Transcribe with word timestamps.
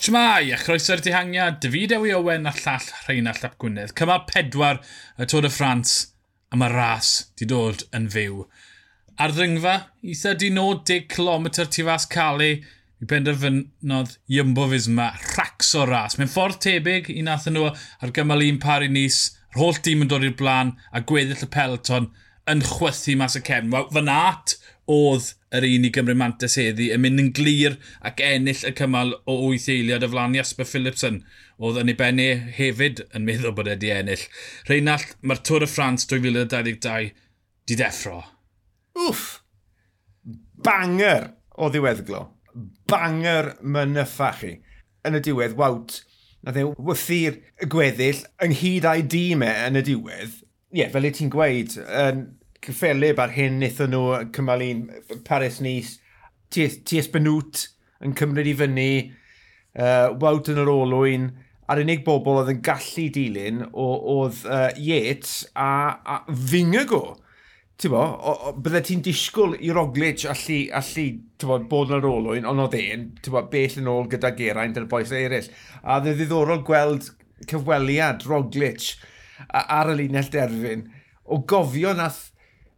Shmai, 0.00 0.48
a 0.54 0.56
chroeso'r 0.56 1.02
dihangiad, 1.04 1.58
David 1.60 1.92
Ewi 1.92 2.14
Owen 2.16 2.46
a 2.48 2.54
llall 2.56 2.86
Rheinald 3.04 3.42
Ap 3.44 3.58
Gwynedd. 3.60 3.90
Cymal 3.92 4.22
pedwar 4.30 4.78
y 5.20 5.26
Tôr 5.28 5.44
y 5.44 5.50
Ffrans, 5.52 5.90
a 6.48 6.56
mae 6.56 6.72
ras 6.72 7.10
di 7.36 7.44
dod 7.44 7.84
yn 7.98 8.06
fyw. 8.14 8.38
Ar 9.20 9.34
ddringfa, 9.36 9.74
eitha 10.00 10.32
di 10.40 10.48
nod 10.56 10.86
10 10.88 11.04
km 11.12 11.50
tu 11.66 11.84
fas 11.84 12.08
Cali, 12.08 12.48
i 12.96 13.08
benderfynodd 13.10 14.16
Iymbo 14.32 14.70
Fisma 14.70 15.10
rhacs 15.34 15.74
o 15.76 15.84
ras. 15.92 16.16
Mae'n 16.16 16.32
ffordd 16.32 16.62
tebyg 16.64 17.12
i 17.12 17.20
nath 17.26 17.50
nhw 17.52 17.68
ar 17.68 18.16
gymal 18.16 18.46
un 18.46 18.62
pari 18.64 18.88
nis, 18.88 19.20
yr 19.52 19.60
holl 19.60 19.82
dîm 19.84 20.06
yn 20.06 20.14
dod 20.14 20.24
i'r 20.24 20.38
blaen 20.40 20.78
a 20.96 21.04
gweddill 21.04 21.44
y 21.44 21.50
peleton 21.58 22.08
yn 22.48 22.64
chwythu 22.64 23.18
mas 23.20 23.36
y 23.36 23.44
cefn. 23.44 23.68
Wel, 23.76 23.90
fy 23.92 24.06
nat 24.08 24.56
oedd 24.96 25.34
yr 25.56 25.66
un 25.66 25.86
i 25.86 25.90
Gymru 25.94 26.14
Mantes 26.14 26.54
heddi 26.60 26.88
yn 26.94 27.02
mynd 27.02 27.22
yn 27.24 27.30
glir 27.34 27.76
ac 28.06 28.22
ennill 28.22 28.62
y 28.68 28.72
cymal 28.78 29.16
o 29.26 29.36
wyth 29.48 29.68
eiliad 29.72 30.06
y 30.06 30.10
flan 30.12 30.36
Jasper 30.38 30.68
Philipson 30.68 31.20
oedd 31.58 31.80
yn 31.82 31.90
ei 31.90 31.98
benni 31.98 32.28
e 32.30 32.36
hefyd 32.58 33.02
yn 33.10 33.26
meddwl 33.26 33.56
bod 33.56 33.70
wedi 33.70 33.90
ennill. 33.94 34.22
Reinald, 34.70 35.16
mae'r 35.20 35.42
Tôr 35.46 35.66
y 35.66 35.70
Ffrans 35.70 36.06
2022 36.10 37.10
di 37.66 37.78
deffro. 37.80 38.22
Wff! 38.98 39.40
Banger 40.64 41.32
o 41.58 41.70
ddiweddglo. 41.72 42.22
Banger 42.90 43.56
mynyffa 43.62 44.30
chi. 44.38 44.54
Yn 45.06 45.18
y 45.18 45.22
diwedd, 45.24 45.56
wawt, 45.58 46.00
na 46.44 46.54
dde 46.54 46.68
wythu'r 46.78 47.40
gweddill 47.72 48.22
ynghyd 48.44 48.86
a'i 48.88 49.02
dîm 49.02 49.44
e 49.44 49.52
yn 49.66 49.80
y 49.80 49.84
diwedd. 49.90 50.38
Ie, 50.70 50.84
yeah, 50.84 50.92
fel 50.92 51.08
y 51.08 51.10
ti'n 51.16 51.32
gweud, 51.32 51.74
yn 51.80 52.28
cyffelib 52.64 53.20
ar 53.22 53.32
hyn 53.34 53.58
wnaethon 53.58 53.94
nhw 53.94 54.06
cymal 54.34 54.64
un 54.64 54.84
Paris-Nice. 55.26 55.98
T.S. 56.50 57.08
Benwt 57.12 57.68
yn 58.04 58.16
cymryd 58.18 58.48
i 58.50 58.56
fyny, 58.58 58.90
uh, 59.78 60.10
wawt 60.20 60.50
yn 60.50 60.60
yr 60.60 60.70
olwyn, 60.72 61.28
a'r 61.70 61.82
unig 61.84 62.02
bobl 62.06 62.40
oedd 62.40 62.50
yn 62.50 62.62
gallu 62.66 63.06
dilyn 63.14 63.64
oedd 63.70 64.40
uh, 64.50 64.70
Yates 64.74 65.44
a, 65.54 65.70
a 66.02 66.22
Fingago. 66.26 67.18
Ti'n 67.80 67.94
bo, 67.94 68.02
byddai 68.60 68.82
ti'n 68.84 69.04
disgwyl 69.06 69.54
i 69.56 69.70
Roglic 69.72 70.26
allu, 70.28 70.58
allu 70.76 71.06
bo, 71.46 71.60
bod 71.70 71.94
yn 71.94 72.00
yr 72.00 72.08
olwyn, 72.10 72.48
ond 72.50 72.64
oedd 72.66 72.76
e'n 72.80 73.06
bell 73.52 73.78
yn 73.80 73.92
ôl 73.92 74.10
gyda 74.10 74.34
Geraint 74.36 74.76
yn 74.76 74.88
y 74.88 74.90
boes 74.90 75.14
eraill. 75.16 75.48
A 75.80 76.00
dde 76.02 76.16
ddiddorol 76.18 76.64
gweld 76.66 77.12
cyfweliad 77.48 78.26
Roglic 78.28 78.90
ar 79.48 79.94
y 79.94 79.96
linell 80.02 80.28
derfyn 80.34 80.84
o 81.30 81.38
gofio 81.48 81.94
nath 81.96 82.29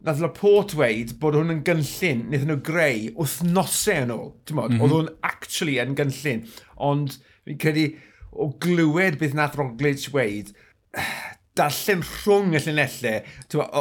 nath 0.03 0.21
Laporte 0.23 0.75
dweud 0.75 1.13
bod 1.21 1.37
hwn 1.37 1.53
yn 1.53 1.61
gynllun, 1.67 2.25
wnaethon 2.27 2.49
nhw 2.51 2.59
greu 2.67 3.11
wythnosau 3.19 4.03
yn 4.03 4.15
ôl. 4.15 4.31
Mm 4.51 4.57
-hmm. 4.57 4.81
Oedd 4.83 4.95
hwn 4.97 5.11
actually 5.29 5.77
yn 5.83 5.95
gynllun, 5.99 6.43
ond 6.89 7.17
fi'n 7.47 7.61
credu 7.63 7.85
o 8.33 8.49
glywed 8.63 9.19
beth 9.21 9.37
nath 9.37 9.55
Roglic 9.59 10.07
dweud, 10.09 10.51
darllen 11.57 12.03
rhwng 12.09 12.57
y 12.57 12.63
llunellau, 12.65 13.21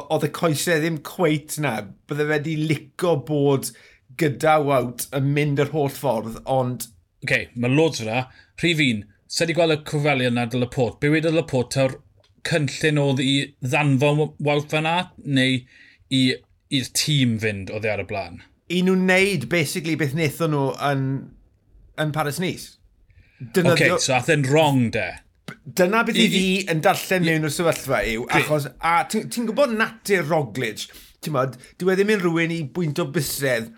oedd 0.02 0.28
y 0.28 0.32
coesau 0.38 0.82
ddim 0.82 1.00
cweit 1.08 1.58
na, 1.64 1.78
bydde 2.06 2.28
fe 2.28 2.30
wedi 2.34 2.56
lico 2.70 3.16
bod 3.26 3.72
gyda 4.20 4.58
wawt 4.62 5.08
yn 5.16 5.30
mynd 5.36 5.62
yr 5.64 5.72
holl 5.74 5.92
ffordd, 5.92 6.42
ond... 6.44 6.86
Oce, 7.22 7.26
okay, 7.26 7.48
mae 7.54 7.70
loads 7.70 8.02
fyna. 8.02 8.24
Rhyf 8.60 8.80
un, 8.82 9.04
sydd 9.30 9.46
wedi 9.46 9.58
gweld 9.58 9.76
y 9.76 9.82
cyfaliad 9.88 10.34
yna 10.34 10.48
dy 10.50 10.58
Laporte. 10.58 10.98
Be 11.02 11.10
wedi 11.12 11.30
Laporte, 11.32 11.78
ta'r 11.78 11.94
cynllun 12.46 12.98
oedd 12.98 13.22
i 13.22 13.32
ddanfon 13.62 14.24
wawt 14.42 14.70
fan 14.72 14.88
neu 15.22 15.60
i'r 16.12 16.92
tîm 16.98 17.38
fynd 17.42 17.72
o 17.72 17.80
ddi 17.80 17.92
ar 17.92 18.04
y 18.04 18.06
blaen. 18.08 18.40
I 18.72 18.80
nhw 18.84 18.96
wneud 18.96 19.48
basically 19.52 19.96
beth 20.00 20.14
wnaethon 20.16 20.54
nhw 20.54 20.68
yn, 20.90 21.04
yn 22.00 22.14
Paris 22.14 22.40
Nice. 22.42 22.78
Dyna 23.42 23.74
okay, 23.74 23.90
so 23.98 24.14
ath 24.14 24.28
athyn 24.28 24.46
wrong 24.48 24.90
de. 24.94 25.08
Dyna 25.66 26.04
beth 26.06 26.20
i, 26.20 26.28
fi 26.32 26.44
yn 26.72 26.82
darllen 26.84 27.26
mewn 27.26 27.48
o'r 27.48 27.54
sefyllfa 27.54 28.02
yw, 28.12 28.26
achos, 28.38 28.68
a 28.78 29.00
ti'n 29.10 29.28
ti 29.32 29.46
gwybod 29.48 29.74
natur 29.76 30.28
Roglic, 30.30 30.86
ti'n 31.22 31.34
modd, 31.34 31.58
dwi 31.80 31.90
wedi 31.90 32.06
mynd 32.08 32.24
rhywun 32.24 32.54
i 32.54 32.62
bwynt 32.76 33.02
o 33.02 33.08
busredd, 33.12 33.72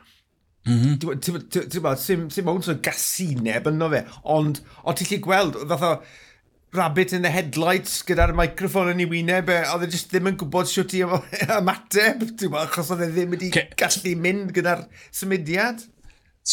Mm 0.64 0.78
-hmm. 0.80 1.18
Ti'n 1.20 1.82
bod, 1.84 1.98
sy'n 2.00 2.46
ond 2.48 2.64
sy'n 2.64 2.78
gasineb 2.80 3.66
yno 3.68 3.90
fe, 3.92 3.98
ond 4.32 4.62
o 4.80 4.94
ti'n 4.96 5.10
lli 5.10 5.18
gweld, 5.26 5.58
fatha, 5.68 5.90
rabbit 6.74 7.12
in 7.12 7.22
the 7.22 7.30
headlights 7.30 8.02
gyda'r 8.06 8.34
microphone 8.36 8.92
yn 8.92 9.02
ei 9.04 9.08
wyneb, 9.10 9.50
e, 9.52 9.60
oedd 9.72 9.86
e 9.86 9.90
jyst 9.92 10.10
ddim 10.12 10.30
yn 10.32 10.38
gwybod 10.40 10.70
siwt 10.70 10.94
i 10.98 11.02
ymateb, 11.58 12.24
ti'n 12.26 12.48
gwybod, 12.48 12.60
achos 12.66 12.92
oedd 12.94 13.04
e 13.06 13.10
ddim 13.12 13.34
wedi 13.36 13.50
okay. 13.52 13.70
gallu 13.80 14.14
mynd 14.24 14.54
gyda'r 14.56 14.86
symudiad. 15.14 15.84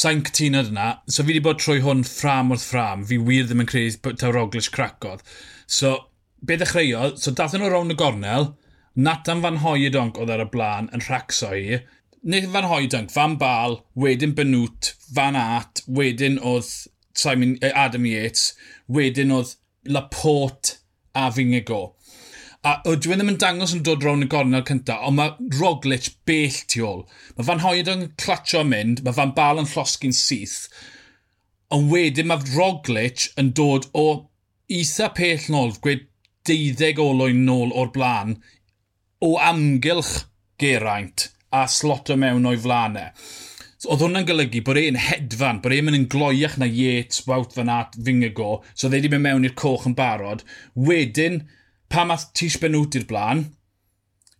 Sa'n 0.02 0.22
cytuno 0.28 0.64
dyna, 0.68 0.90
so 1.08 1.26
fi 1.26 1.34
wedi 1.34 1.44
bod 1.44 1.60
trwy 1.60 1.82
hwn 1.84 2.06
ffram 2.08 2.54
wrth 2.54 2.68
ffram, 2.70 3.06
fi 3.10 3.18
wir 3.20 3.48
ddim 3.50 3.66
yn 3.66 3.72
credu 3.72 4.16
taw 4.22 4.32
Roglic 4.36 4.70
cracodd. 4.76 5.26
So, 5.66 5.98
be 6.46 6.60
ddechreuodd, 6.60 7.18
so 7.20 7.34
dathyn 7.36 7.66
nhw 7.66 7.74
rown 7.74 7.92
y 7.92 7.98
gornel, 8.00 8.54
Natan 8.96 9.42
fan 9.44 9.62
hoi 9.64 9.90
donc 9.92 10.18
oedd 10.20 10.32
ar 10.34 10.44
y 10.44 10.48
blaen 10.52 10.90
yn 10.96 11.04
rhacso 11.06 11.54
i, 11.56 11.80
neu 12.28 12.48
fan 12.54 12.68
hoi 12.70 12.86
donc, 12.92 13.12
fan 13.12 13.38
bal, 13.42 13.80
wedyn 13.98 14.36
Benwt, 14.38 14.94
fan 15.16 15.38
at, 15.40 15.82
wedyn 15.88 16.38
oedd 16.44 16.70
Simon, 17.18 17.58
Adam 17.74 18.06
Yates, 18.06 18.52
wedyn 18.92 19.34
oedd 19.36 19.56
Laporte 19.86 20.78
a 21.14 21.30
Fingigo. 21.34 21.96
A 22.62 22.76
ydw 22.86 23.14
i 23.14 23.18
ddim 23.18 23.32
yn 23.32 23.40
dangos 23.42 23.72
yn 23.74 23.82
dod 23.86 24.04
rown 24.06 24.22
y 24.22 24.28
gornel 24.30 24.66
cyntaf, 24.68 25.02
ond 25.08 25.18
mae 25.18 25.32
Roglic 25.58 26.12
bell 26.30 26.60
tu 26.70 26.84
ôl. 26.86 27.02
Mae 27.38 27.48
Van 27.48 27.64
Hoed 27.64 27.90
yn 27.90 28.04
clatio 28.22 28.62
mynd, 28.68 29.02
mae 29.02 29.18
Van 29.18 29.34
Bal 29.38 29.64
yn 29.64 29.70
llosgu'n 29.72 30.14
syth. 30.14 30.68
Ond 31.74 31.90
wedyn 31.90 32.30
mae 32.30 32.46
Roglic 32.54 33.32
yn 33.42 33.50
dod 33.58 33.90
o 33.98 34.06
eitha 34.70 35.10
pell 35.18 35.50
nôl, 35.50 35.74
gwed 35.82 36.06
deuddeg 36.46 37.02
olwyn 37.02 37.42
nôl 37.48 37.74
o'r 37.74 37.90
blaen, 37.96 38.38
o 39.26 39.34
amgylch 39.42 40.28
Geraint 40.62 41.32
a 41.52 41.66
sloto 41.68 42.16
mewn 42.18 42.46
o'i 42.46 42.62
flanau. 42.62 43.10
E. 43.10 43.51
So, 43.82 43.90
oedd 43.96 44.04
hwnna'n 44.06 44.28
golygu 44.30 44.60
bod 44.62 44.78
e'n 44.78 44.98
hedfan, 45.02 45.58
bod 45.64 45.74
e'n 45.74 45.88
mynd 45.88 45.98
yn 45.98 46.04
gloiach 46.14 46.54
na 46.62 46.68
Yates, 46.70 47.24
Wout 47.26 47.56
Van 47.58 47.72
Aert, 47.74 47.96
Fingago, 48.06 48.60
so 48.76 48.86
dde 48.86 49.00
wedi 49.00 49.10
mynd 49.10 49.24
mewn 49.24 49.48
i'r 49.48 49.56
coch 49.58 49.88
yn 49.90 49.96
barod. 49.98 50.44
Wedyn, 50.78 51.40
pa 51.90 52.04
math 52.06 52.28
Tish 52.38 52.60
Benwt 52.62 53.00
i'r 53.00 53.08
blaen, 53.10 53.42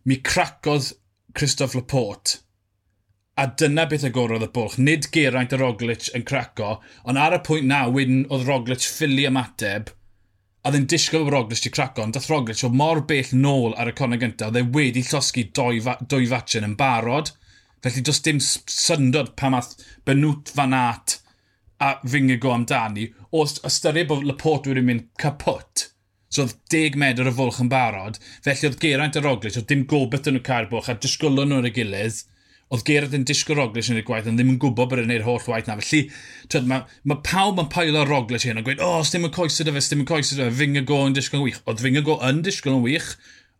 mi 0.06 0.20
cracodd 0.30 0.92
Christoph 1.34 1.74
Laporte. 1.74 2.38
A 3.34 3.48
dyna 3.48 3.88
beth 3.90 4.06
agorodd 4.06 4.46
y 4.46 4.50
bwlch. 4.54 4.78
Nid 4.78 5.10
Geraint 5.10 5.56
y 5.56 5.58
Roglic 5.58 6.12
yn 6.14 6.28
craco, 6.28 6.76
ond 7.02 7.18
ar 7.18 7.34
y 7.34 7.42
pwynt 7.42 7.66
na 7.66 7.82
wedyn 7.90 8.28
oedd 8.28 8.46
Roglic 8.46 8.86
ffili 8.86 9.26
ymateb, 9.26 9.90
a 10.62 10.70
ddyn 10.70 10.86
disgwyl 10.86 11.26
bod 11.26 11.34
Roglic 11.40 11.64
wedi 11.64 11.74
craco, 11.80 12.06
ond 12.06 12.14
dath 12.14 12.30
Roglic 12.30 12.62
o 12.62 12.70
mor 12.70 13.02
bell 13.10 13.34
nôl 13.34 13.74
ar 13.74 13.90
y 13.90 13.98
conau 14.04 14.22
gyntaf, 14.22 14.54
oedd 14.54 14.62
e 14.62 14.68
wedi 14.78 15.02
llosgu 15.10 15.48
dwy, 15.50 15.82
fa 15.82 15.98
fatchen 16.06 16.70
yn 16.70 16.78
barod. 16.78 17.34
Felly 17.82 18.02
does 18.06 18.20
dim 18.22 18.38
syndod 18.40 19.34
pa 19.36 19.50
math 19.50 19.74
Benwt 20.06 20.52
Van 20.54 20.74
At 20.74 21.18
a 21.82 21.96
Fingigo 22.06 22.52
amdani. 22.54 23.08
O 23.32 23.42
ystyried 23.44 24.08
bod 24.10 24.26
Laporte 24.28 24.70
wedi 24.70 24.84
mynd 24.86 25.08
caput, 25.18 25.88
so 26.30 26.44
oedd 26.44 26.54
10 26.70 26.98
medr 27.02 27.26
y 27.26 27.32
fwlch 27.34 27.58
yn 27.64 27.72
barod, 27.72 28.20
felly 28.44 28.68
oedd 28.68 28.78
Geraint 28.84 29.18
a 29.18 29.22
Roglic, 29.24 29.58
oedd 29.58 29.66
dim 29.72 29.82
gobeith 29.90 30.30
yn 30.30 30.38
y 30.38 30.44
cael 30.46 30.70
bwch 30.70 30.92
a 30.92 30.96
disgwylo 31.02 31.48
nhw 31.48 31.58
yn 31.64 31.68
y 31.72 31.74
gilydd, 31.74 32.22
oedd 32.72 32.86
Geraint 32.86 33.18
yn 33.18 33.26
disgwyl 33.28 33.58
Roglic 33.58 33.90
yn 33.90 33.98
y 33.98 34.06
gwaith, 34.06 34.30
ond 34.30 34.38
ddim 34.38 34.54
yn 34.54 34.62
gwybod 34.62 34.92
bod 34.92 35.02
e'n 35.02 35.10
gwneud 35.10 35.26
holl 35.26 35.50
waith 35.50 35.66
na. 35.68 35.80
Felly, 35.82 36.04
twyd, 36.54 36.70
mae, 36.70 36.86
mae 37.02 37.20
pawb 37.26 37.58
yn 37.64 37.70
pael 37.74 37.98
o 37.98 38.06
Roglic 38.06 38.46
hyn 38.46 38.62
yn 38.62 38.68
gweud, 38.68 38.80
o, 38.80 38.94
oh, 39.00 39.04
sdim 39.08 39.26
yn 39.26 39.34
coesod 39.34 39.68
y 39.68 39.74
fe, 39.74 39.82
sdim 39.88 40.06
yn 40.06 40.08
coesod 40.12 40.38
y 40.38 40.46
fe, 40.46 40.56
fyng 40.62 40.78
yn 40.78 41.18
disgwyl 41.18 41.42
yn 41.42 41.48
wych. 41.50 41.62
Oedd 41.66 41.82
fyng 41.82 41.98
yn 41.98 42.44
disgwyl 42.46 42.78
yn 42.78 42.86
wych, 42.86 43.16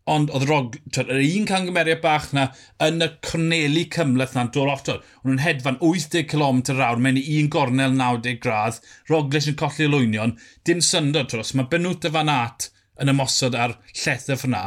ond 0.09 0.31
oedd 0.35 0.45
rog, 0.49 0.77
twyd, 0.91 1.11
yr 1.13 1.21
un 1.23 1.45
cangymeriad 1.47 2.01
bach 2.03 2.31
na 2.35 2.49
yn 2.83 3.03
y 3.05 3.07
corneli 3.23 3.85
cymleth 3.93 4.33
na'n 4.35 4.51
dod 4.55 4.71
oto. 4.73 4.95
Ond 5.23 5.31
nhw'n 5.31 5.43
hedfan 5.45 5.79
80 5.79 6.25
km 6.31 6.59
awr 6.75 7.03
mewn 7.03 7.19
i 7.21 7.37
un 7.39 7.51
gornel 7.53 7.95
90 7.95 8.41
gradd, 8.43 8.81
Roglic 9.11 9.47
yn 9.51 9.59
colli 9.59 9.87
lwynion, 9.87 10.35
dim 10.67 10.81
syndod 10.83 11.31
dros, 11.31 11.53
mae 11.55 11.69
benwt 11.71 12.09
y 12.09 12.11
fan 12.15 12.31
at 12.33 12.67
yn 12.99 13.13
ymosod 13.13 13.55
ar 13.55 13.77
lletha 13.93 14.35
ffna. 14.39 14.65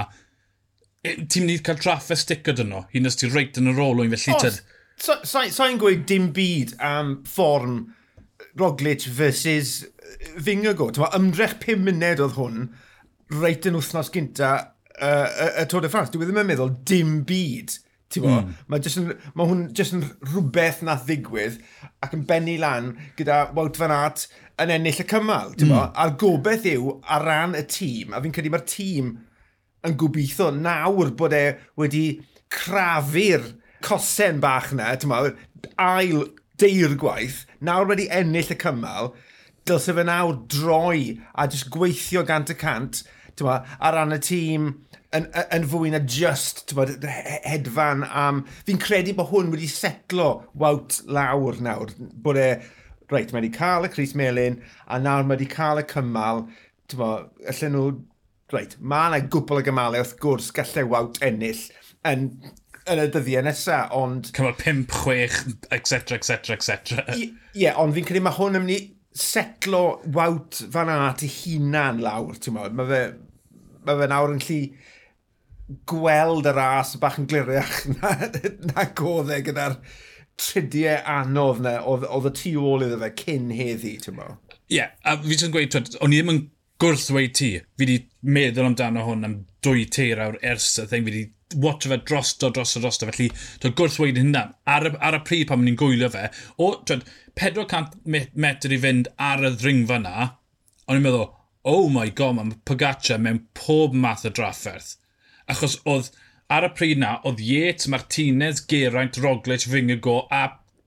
Ti'n 1.04 1.44
mynd 1.44 1.58
i 1.58 1.60
cael 1.66 1.82
traffa 1.82 2.16
sticod 2.18 2.62
yno, 2.64 2.86
hyn 2.94 3.10
os 3.10 3.20
ti'n 3.20 3.34
reit 3.34 3.60
yn 3.60 3.70
yr 3.74 3.82
olwyn 3.84 4.16
felly 4.16 4.38
tyd. 4.40 4.62
Sa'n 4.96 5.20
so, 5.28 5.44
so, 5.52 5.68
gweud 5.82 6.06
dim 6.08 6.30
byd 6.34 6.78
am 6.80 7.18
fform 7.28 7.82
Roglic 8.56 9.04
versus 9.04 9.84
Fingergo. 10.40 10.88
Ymdrech 11.12 11.58
5 11.60 11.84
munud 11.84 12.24
oedd 12.24 12.38
hwn, 12.38 12.64
reit 13.36 13.68
yn 13.68 13.76
wythnos 13.76 14.08
gynta, 14.14 14.54
uh, 15.00 15.62
y 15.62 15.66
Tôr 15.70 15.84
de 15.84 15.90
France, 15.92 16.12
dwi 16.12 16.24
e 16.24 16.28
ddim 16.28 16.40
yn 16.42 16.48
meddwl 16.50 16.72
dim 16.88 17.20
byd. 17.28 17.78
Mm. 18.16 18.52
Mae 18.70 18.92
ma 19.36 19.44
hwn 19.48 19.64
jyst 19.76 19.96
yn 19.96 20.04
rhywbeth 20.30 20.78
nath 20.86 21.04
ddigwydd 21.08 21.58
ac 22.04 22.14
yn 22.16 22.22
bennu 22.28 22.54
lan 22.62 22.92
gyda 23.18 23.40
Wout 23.56 23.76
Van 23.80 23.92
Aert 23.92 24.28
yn 24.62 24.72
ennill 24.72 25.02
y 25.02 25.06
cymal. 25.10 25.52
Mm. 25.58 25.74
A'r 25.90 26.14
gobeith 26.20 26.68
yw 26.70 26.96
ar 27.02 27.26
ran 27.26 27.56
y 27.58 27.64
tîm, 27.68 28.14
a 28.14 28.22
fi'n 28.22 28.34
credu 28.34 28.52
mae'r 28.54 28.66
tîm 28.70 29.12
yn 29.86 29.98
gobeithio 30.00 30.52
nawr 30.54 31.12
bod 31.18 31.34
e 31.36 31.44
wedi 31.78 32.06
crafu'r 32.52 33.50
cosen 33.84 34.40
bach 34.42 34.72
na, 34.74 34.94
ma, 35.10 35.24
ail 35.82 36.28
deir 36.60 36.96
gwaith, 36.98 37.44
nawr 37.60 37.90
wedi 37.90 38.08
ennill 38.12 38.54
y 38.54 38.58
cymal, 38.60 39.12
dylse 39.66 39.94
fe 39.96 40.06
nawr 40.06 40.40
droi 40.50 41.18
a 41.34 41.46
jyst 41.50 41.70
gweithio 41.74 42.24
gant 42.26 42.54
y 42.54 42.56
cant 42.58 43.02
ma, 43.44 43.60
ar 43.78 43.96
ran 43.98 44.16
y 44.16 44.20
tîm 44.22 44.70
yn, 45.16 45.28
yn 45.54 45.68
fwy 45.70 45.92
na 45.92 46.00
just 46.00 46.74
ma, 46.76 46.86
hedfan 47.46 48.04
am... 48.08 48.44
Fi'n 48.68 48.80
credu 48.82 49.14
bod 49.16 49.30
hwn 49.32 49.52
wedi 49.52 49.68
setlo 49.70 50.30
wawt 50.58 51.02
lawr 51.10 51.60
nawr. 51.64 51.92
Bod 51.98 52.40
e, 52.40 52.50
reit, 53.12 53.32
mae 53.32 53.42
wedi 53.42 53.52
cael 53.56 53.88
y 53.88 53.92
Cris 53.92 54.16
Melin 54.18 54.60
a 54.86 55.00
nawr 55.02 55.26
mae 55.26 55.36
wedi 55.36 55.50
cael 55.52 55.82
y 55.82 55.88
cymal. 55.92 56.46
Ma, 56.96 57.14
allan 57.52 57.76
nhw... 57.76 57.88
Reit, 58.54 58.76
mae 58.78 59.10
yna 59.10 59.24
gwbl 59.26 59.58
o 59.58 59.62
gymalau 59.66 60.04
wrth 60.04 60.14
gwrs 60.22 60.52
gallai 60.54 60.84
wawt 60.86 61.16
ennill 61.26 61.64
yn 62.06 62.28
yn 62.86 63.00
y 63.02 63.06
dyddiau 63.10 63.42
nesaf, 63.42 63.90
ond... 63.98 64.28
Cymal 64.36 64.54
5, 64.60 64.84
6, 64.94 65.56
etc, 65.74 66.14
etc, 66.20 66.54
etc. 66.54 67.16
Ie, 67.18 67.72
ond 67.74 67.96
fi'n 67.96 68.06
credu 68.06 68.22
mae 68.22 68.36
hwn 68.36 68.60
yn 68.60 68.62
mynd 68.62 68.76
i 68.76 68.78
setlo 69.16 69.82
wawt 70.14 70.60
fan 70.72 70.92
at 70.92 71.24
i 71.26 71.30
hunan 71.32 72.02
lawr, 72.04 72.36
ti'n 72.38 72.54
modd. 72.56 72.76
Mae 72.76 72.90
fe, 72.90 73.00
mae 73.86 74.00
fe 74.00 74.10
nawr 74.10 74.34
yn 74.34 74.42
lli 74.44 74.60
gweld 75.90 76.46
y 76.46 76.52
ras 76.54 76.94
bach 77.02 77.18
yn 77.20 77.28
gliriach 77.30 77.78
na, 77.96 78.12
na 78.70 78.88
godde 78.98 79.40
gyda'r 79.46 79.78
tridiau 80.40 81.00
anodd 81.10 81.62
na 81.64 81.78
oedd 81.88 82.28
y 82.30 82.34
tu 82.36 82.52
ôl 82.60 82.84
iddo 82.86 82.98
fe 83.00 83.12
cyn 83.22 83.48
heddi, 83.56 83.96
ti'n 84.02 84.18
mo? 84.18 84.34
Ie, 84.66 84.80
yeah, 84.80 84.92
a 85.06 85.16
fi 85.22 85.32
jyst 85.32 85.52
gweud, 85.54 85.78
o'n 86.02 86.12
i 86.12 86.20
ddim 86.20 86.32
yn 86.34 86.42
gwrth 86.82 87.06
dweud 87.08 87.34
ti. 87.38 87.50
Fi 87.78 87.86
wedi 87.86 87.96
meddwl 88.36 88.68
amdano 88.68 89.06
hwn 89.06 89.24
am 89.28 89.36
dwy 89.64 89.86
teir 89.96 90.20
awr 90.22 90.38
ers 90.44 90.74
y 90.82 90.86
thing. 90.90 91.06
Fi 91.06 91.12
wedi 91.12 91.24
watch 91.62 91.86
fe 91.88 91.98
drosto, 92.02 92.50
drosto, 92.50 92.82
drosto. 92.82 93.08
Felly, 93.08 93.30
dwi'n 93.62 93.76
gwrth 93.78 93.98
dweud 94.00 94.20
hynna, 94.20 94.44
ar, 94.68 94.88
y, 94.90 94.92
ar 95.08 95.18
y 95.18 95.22
pryd 95.26 95.46
pan 95.50 95.64
ni'n 95.64 95.78
gwylio 95.78 96.10
fe, 96.12 96.26
o, 96.58 96.74
twyd, 96.88 97.06
400 97.40 97.96
metr 98.42 98.74
i 98.74 98.80
fynd 98.82 99.10
ar 99.22 99.44
y 99.46 99.52
ddringfa 99.54 100.00
na, 100.02 100.30
o'n 100.86 101.00
i'n 101.00 101.06
meddwl, 101.06 101.28
oh 101.66 101.88
my 101.90 102.08
god, 102.10 102.36
mae 102.38 102.54
Pogaccia 102.68 103.18
mewn 103.18 103.42
pob 103.58 103.94
math 103.94 104.24
o 104.28 104.30
drafferth. 104.30 104.94
Achos 105.50 105.80
oedd, 105.90 106.12
ar 106.52 106.68
y 106.68 106.70
pryd 106.78 107.00
na, 107.02 107.16
oedd 107.26 107.42
Yates, 107.42 107.88
Martinez, 107.90 108.62
Geraint, 108.70 109.18
Roglic, 109.22 109.66
Fingago 109.66 110.20
a 110.30 110.44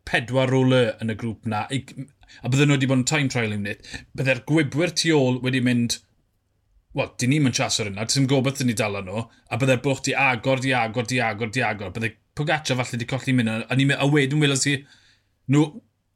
pedwar 0.07 0.51
roler 0.53 0.93
yn 1.03 1.11
y 1.11 1.17
grŵp 1.19 1.49
na. 1.51 1.65
A 1.67 2.51
bydden 2.51 2.71
nhw 2.71 2.77
wedi 2.77 2.89
bod 2.89 3.01
yn 3.01 3.09
time 3.11 3.31
trial 3.31 3.55
yn 3.57 3.65
wneud. 3.65 3.91
Bydde'r 4.15 4.45
gwybwyr 4.47 4.95
tu 4.95 5.11
ôl 5.17 5.41
wedi 5.43 5.61
mynd, 5.65 5.99
wel, 6.95 7.11
di 7.19 7.27
ni'n 7.27 7.43
mynd 7.45 7.59
chas 7.59 7.81
o'r 7.83 7.91
yna, 7.91 8.07
ti'n 8.07 8.29
gobeith 8.31 8.63
yn 8.63 8.71
ni 8.71 8.79
dal 8.79 8.95
nhw, 9.03 9.27
a 9.51 9.59
bydde'r 9.59 9.83
bwch 9.83 10.03
di 10.07 10.15
agor, 10.15 10.63
di 10.63 10.73
agor, 10.75 11.11
di 11.11 11.19
agor, 11.25 11.51
di 11.55 11.65
agor. 11.65 11.91
Bydde 11.95 12.15
Pogaccia 12.39 12.79
falle 12.79 13.01
di 13.01 13.07
colli 13.09 13.35
mynd, 13.35 13.67
a, 13.67 13.75
ni, 13.75 13.89
a 13.91 14.07
wedyn 14.07 14.39
wylo 14.39 14.55
si 14.55 14.79
nhw 15.51 15.65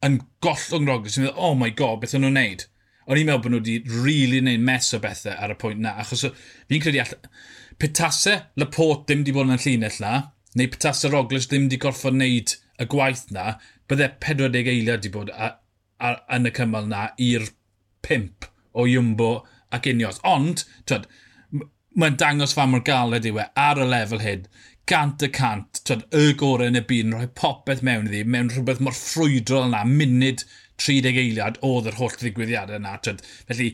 yn 0.07 0.21
gollwng 0.43 0.87
Roglic, 0.87 1.17
ti'n 1.17 1.27
meddwl, 1.27 1.49
oh 1.51 1.57
my 1.59 1.73
god, 1.75 1.99
beth 1.99 2.15
yn 2.15 2.23
nhw'n 2.23 2.39
neud? 2.39 2.69
O'n 3.07 3.19
i'n 3.19 3.27
meddwl 3.27 3.43
bod 3.43 3.53
nhw 3.53 3.61
wedi 3.61 4.03
really 4.03 4.39
neud 4.43 4.63
mes 4.63 4.93
o 4.95 4.99
bethau 5.03 5.35
ar 5.35 5.53
y 5.53 5.57
pwynt 5.59 5.83
na, 5.83 5.97
achos 6.03 6.25
fi'n 6.27 6.83
credu 6.83 7.03
all... 7.03 7.17
Petase 7.81 8.35
Laporte 8.61 9.09
ddim 9.09 9.23
wedi 9.23 9.33
bod 9.35 9.49
yn 9.49 9.57
y 9.57 9.61
llinell 9.63 9.99
na, 10.03 10.13
neu 10.59 10.69
Petase 10.71 11.09
Roglic 11.11 11.49
ddim 11.49 11.67
wedi 11.67 11.81
gorfod 11.81 12.15
wneud 12.15 12.55
y 12.79 12.87
gwaith 12.89 13.25
na, 13.35 13.57
byddai 13.89 14.11
40 14.23 14.71
eiliad 14.71 15.01
wedi 15.01 15.13
bod 15.13 15.33
a, 15.33 15.55
a, 15.99 16.13
yn 16.37 16.47
y 16.47 16.53
cymal 16.55 16.87
na 16.89 17.07
i'r 17.21 17.49
5 18.07 18.49
o 18.73 18.87
Jumbo 18.89 19.31
ac 19.73 19.89
Unios. 19.89 20.21
Ond, 20.27 20.63
twyd, 20.89 21.09
mae'n 21.97 22.19
dangos 22.21 22.55
fa 22.57 22.67
mor 22.69 22.83
galed 22.85 23.27
yw 23.29 23.41
e 23.41 23.49
ar 23.59 23.81
y 23.81 23.89
lefel 23.89 24.23
hyn. 24.23 24.47
Gant 24.89 25.23
y 25.23 25.29
cant, 25.33 25.81
twyd, 25.87 26.05
y 26.11 26.33
gorau 26.39 26.69
yn 26.71 26.79
y 26.79 26.83
byd 26.87 27.07
yn 27.07 27.17
rhoi 27.17 27.29
popeth 27.39 27.83
mewn 27.85 28.09
iddi, 28.09 28.23
mewn 28.27 28.51
rhywbeth 28.51 28.81
mor 28.83 28.97
ffrwydrol 28.97 29.71
na, 29.71 29.83
munud 29.87 30.43
30 30.83 31.19
eiliad 31.21 31.59
oedd 31.65 31.89
yr 31.91 31.99
holl 31.99 32.17
ddigwyddiadau 32.19 32.79
yna. 32.79 32.97
Twyd, 33.05 33.23
felly, 33.49 33.69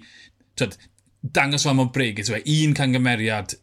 twyd, 0.60 0.78
dangos 1.22 1.66
fan 1.68 1.80
mor 1.80 1.92
breg, 1.96 2.22
yw 2.24 2.38
e, 2.40 2.44
un 2.60 2.76
cangymeriad 2.78 3.58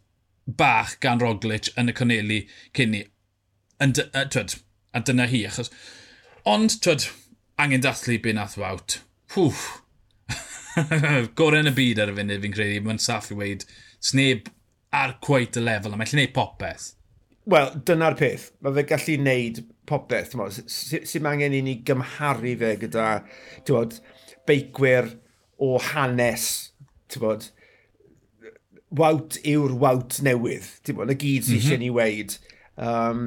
bach 0.46 0.96
gan 1.02 1.22
Roglic 1.22 1.72
yn 1.78 1.90
y 1.90 1.96
Coneli 1.96 2.40
cyn 2.76 2.92
ni. 2.94 3.04
Yn, 3.82 3.94
twyd, 3.96 4.58
a 4.96 5.02
dyna 5.04 5.28
hi, 5.30 5.44
achos... 5.48 5.72
Ond, 6.46 6.78
twyd, 6.82 7.08
angen 7.58 7.82
dathlu 7.82 8.20
be 8.22 8.34
nath 8.36 8.56
wawt. 8.60 9.00
Hwff. 9.34 9.82
Gorau 11.38 11.62
yn 11.62 11.72
y 11.72 11.74
byd 11.74 12.02
ar 12.02 12.12
y 12.12 12.18
funud 12.18 12.44
fi'n 12.44 12.54
credu, 12.54 12.82
mae'n 12.84 13.02
saff 13.02 13.32
i 13.32 13.38
weid, 13.38 13.64
sneb 14.04 14.50
ar 14.94 15.16
cweit 15.24 15.58
y 15.58 15.64
lefel, 15.64 15.94
a 15.94 15.98
mae'n 15.98 16.12
lle 16.14 16.28
popeth. 16.36 16.92
Wel, 17.46 17.68
dyna'r 17.86 18.16
peth. 18.18 18.48
Mae 18.64 18.74
fe 18.74 18.86
gallu 18.90 19.18
wneud 19.20 19.60
popeth. 19.86 20.34
Sut 20.66 21.20
mae 21.22 21.36
angen 21.36 21.54
i 21.54 21.62
ni 21.62 21.76
gymharu 21.86 22.56
fe 22.58 22.72
gyda 22.80 23.10
bod, 23.68 24.00
beicwyr 24.48 25.12
o 25.62 25.76
hanes. 25.92 26.48
Bod, 27.22 27.50
wawt 28.98 29.38
yw'r 29.46 29.76
wawt 29.82 30.18
newydd. 30.26 30.72
Bod, 30.90 31.14
y 31.14 31.18
gyd 31.22 31.46
sy'n 31.46 31.60
mm 31.60 31.68
-hmm. 31.68 31.84
ni 31.84 31.92
weid. 31.94 32.36
Um, 32.76 33.22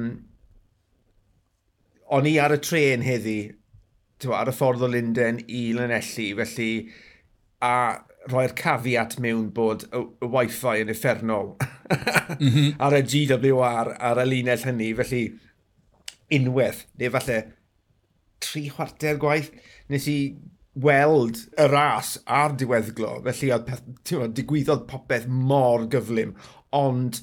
o'n 2.12 2.28
i 2.28 2.36
ar 2.42 2.52
y 2.52 2.60
tren 2.60 3.06
heddi, 3.06 3.40
bod, 4.20 4.36
ar 4.36 4.52
y 4.52 4.56
ffordd 4.56 4.84
o 4.84 4.92
Lunden 4.92 5.40
i 5.48 5.70
Lanelli, 5.72 6.30
felly 6.36 6.70
a 7.64 7.74
rhoi'r 8.28 8.52
cafiat 8.52 9.16
mewn 9.18 9.48
bod 9.56 9.88
y, 9.88 10.04
y 10.20 10.28
wifi 10.28 10.84
yn 10.84 10.92
effernol. 10.92 11.54
mm 11.90 12.48
-hmm. 12.48 12.74
ar 12.84 12.96
y 12.98 13.02
GWR 13.02 13.94
ar 13.98 14.22
y 14.22 14.26
linell 14.28 14.66
hynny, 14.66 14.92
felly 14.98 15.24
unwaith, 16.30 16.86
neu 16.98 17.10
falle 17.10 17.40
tri 18.40 18.68
chwarter 18.70 19.18
gwaith, 19.20 19.50
nes 19.90 20.06
i 20.08 20.18
weld 20.80 21.40
y 21.58 21.66
ras 21.68 22.14
a'r 22.26 22.54
diweddglo, 22.58 23.18
felly 23.26 23.50
oedd 23.54 23.66
peth, 23.66 23.82
bod, 24.12 24.34
digwyddodd 24.36 24.86
popeth 24.90 25.26
mor 25.26 25.86
gyflym, 25.90 26.36
ond 26.76 27.22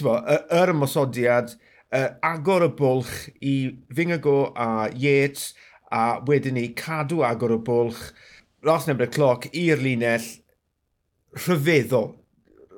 bod, 0.00 0.30
yr 0.54 0.72
ymosodiad, 0.74 1.56
uh, 1.92 2.08
agor 2.22 2.64
y 2.68 2.70
bwlch 2.78 3.16
i 3.42 3.54
Fingago 3.96 4.52
a 4.54 4.88
Yates, 4.94 5.50
a 5.90 6.20
wedyn 6.26 6.54
ni 6.54 6.68
cadw 6.78 7.24
agor 7.26 7.56
y 7.56 7.60
bwlch, 7.66 8.04
Ross 8.62 8.86
y 8.88 9.08
Cloc 9.08 9.48
i'r 9.56 9.80
linell, 9.80 10.26
rhyfeddol, 11.34 12.12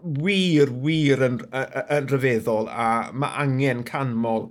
wir, 0.02 0.70
wir 0.82 1.24
yn, 1.28 1.40
yn 1.52 2.10
rhyfeddol 2.10 2.68
a 2.70 2.86
mae 3.14 3.42
angen 3.44 3.82
canmol 3.88 4.50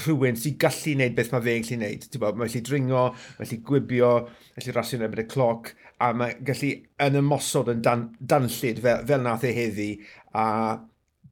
rhywun 0.00 0.38
sy'n 0.40 0.56
gallu 0.60 0.94
gwneud 0.94 1.16
beth 1.16 1.32
mae 1.34 1.44
fe'n 1.44 1.64
gallu 1.66 1.78
gwneud. 1.78 2.06
Bod, 2.22 2.38
mae 2.40 2.48
gallu 2.48 2.64
dringo, 2.68 3.02
mae 3.38 3.48
gallu 3.48 3.58
gwibio, 3.68 4.12
mae 4.24 4.62
gallu 4.62 4.76
rasio 4.78 5.00
erbyn 5.00 5.24
y 5.24 5.26
cloc, 5.28 5.72
a 6.00 6.12
mae 6.16 6.38
gallu 6.46 6.72
yn 7.06 7.18
ymosod 7.20 7.72
yn 7.72 7.82
dan, 7.84 8.06
danllid 8.18 8.80
fel, 8.84 9.04
fel 9.08 9.26
nath 9.26 9.44
e 9.48 9.52
heddi, 9.56 9.90
a 10.32 10.46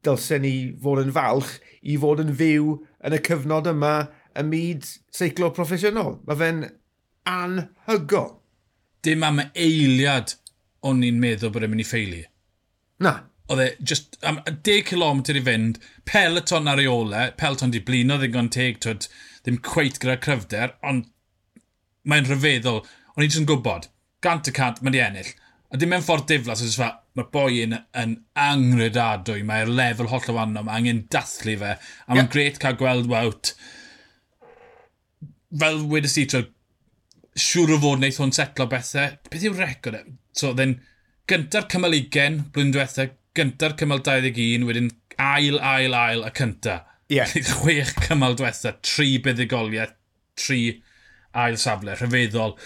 dylsen 0.05 0.45
ni 0.45 0.55
fod 0.81 1.03
yn 1.05 1.15
falch 1.17 1.57
i 1.83 1.97
fod 2.01 2.23
yn 2.25 2.35
fyw 2.37 2.75
yn 3.07 3.17
y 3.17 3.23
cyfnod 3.27 3.71
yma 3.73 3.95
y 4.37 4.45
myd 4.47 4.87
seiclo 5.15 5.51
proffesiynol. 5.57 6.19
Mae 6.29 6.41
fe'n 6.41 6.67
anhygol. 7.29 8.35
Dim 9.05 9.25
am 9.25 9.41
eiliad 9.55 10.37
o'n 10.85 11.05
i'n 11.05 11.21
meddwl 11.21 11.53
bod 11.55 11.65
e'n 11.65 11.73
mynd 11.73 11.85
i 11.85 11.89
ffeili. 11.89 12.25
Na. 13.05 13.17
Oedd 13.51 13.63
e, 13.65 13.69
just, 13.83 14.15
am 14.23 14.39
10 14.47 14.85
km 14.87 15.25
i 15.35 15.43
fynd, 15.43 15.81
peleton 16.07 16.71
ar 16.71 16.79
ei 16.79 16.87
ole, 16.87 17.25
peleton 17.41 17.73
di 17.75 17.81
blino 17.83 18.19
ddigon 18.21 18.51
teg, 18.55 18.79
twyd, 18.85 19.09
ddim 19.43 19.59
cweit 19.67 19.99
gyda 20.03 20.19
cryfder, 20.23 20.77
ond 20.87 21.09
mae'n 22.07 22.29
rhyfeddol. 22.29 22.85
O'n 23.17 23.25
i 23.25 23.27
jyst 23.27 23.41
yn 23.43 23.49
gwybod, 23.51 23.89
gant 24.23 24.47
y 24.47 24.55
cant, 24.55 24.79
mae'n 24.85 24.95
di 24.95 25.03
ennill. 25.03 25.33
A 25.71 25.79
dim 25.79 25.91
mewn 25.91 26.05
ffordd 26.07 26.29
diflas, 26.31 26.63
oes 26.63 26.79
fa, 26.79 26.93
mae'r 27.19 27.29
boi 27.35 27.61
yn, 27.65 27.75
yn 27.99 28.15
angredadwy, 28.39 29.43
mae'r 29.47 29.71
lefel 29.81 30.11
holl 30.13 30.31
o 30.31 30.37
fanno, 30.37 30.63
mae 30.67 30.79
angen 30.79 31.05
dathlu 31.11 31.57
fe, 31.59 31.75
a 31.75 32.15
mae'n 32.15 32.25
yeah. 32.27 32.33
gret 32.37 32.63
cael 32.63 32.79
gweld 32.79 33.11
wawt. 33.11 33.55
Fel 35.59 35.83
wedys 35.91 36.19
i, 36.23 36.27
siŵr 37.41 37.75
o 37.75 37.81
fod 37.83 37.99
wneud 37.99 38.19
hwn 38.23 38.35
setlo 38.35 38.67
bethau, 38.71 39.19
beth 39.31 39.47
yw'r 39.47 39.59
record? 39.59 39.99
E? 39.99 40.19
So, 40.39 40.53
then, 40.55 40.79
gynta'r 41.31 41.67
cymal 41.71 41.95
20, 41.95 42.41
blwyddyn 42.51 42.75
diwetha, 42.75 43.07
gynta'r 43.39 43.77
cymal 43.79 44.03
21, 44.07 44.67
wedyn 44.69 44.91
ail, 45.23 45.59
ail, 45.63 45.95
ail 45.95 46.25
y 46.27 46.33
cynta. 46.37 46.81
Ie. 47.11 47.21
Yeah. 47.21 47.35
Chwech 47.61 47.95
cymal 48.07 48.37
diwetha, 48.39 48.75
tri 48.87 49.13
buddugoliaeth, 49.23 49.95
tri 50.39 50.61
ail 51.39 51.59
safle, 51.61 51.95
rhyfeddol. 51.99 52.57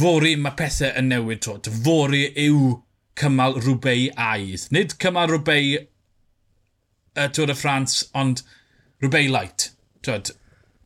Fori 0.00 0.34
mae 0.40 0.56
pethau 0.56 0.92
yn 1.00 1.10
newid 1.12 1.42
to. 1.44 1.58
Fori 1.84 2.26
yw 2.46 2.76
cymal 3.20 3.60
rhywbeu 3.60 4.10
aidd. 4.20 4.66
Nid 4.76 4.96
cymal 5.02 5.30
rhywbeu 5.32 5.76
y 5.76 7.28
Tôr 7.36 7.52
y 7.52 7.56
Ffrans, 7.56 8.02
ond 8.16 8.42
rhywbeu 9.02 9.30
light. 9.32 9.70
Twyd, 10.04 10.32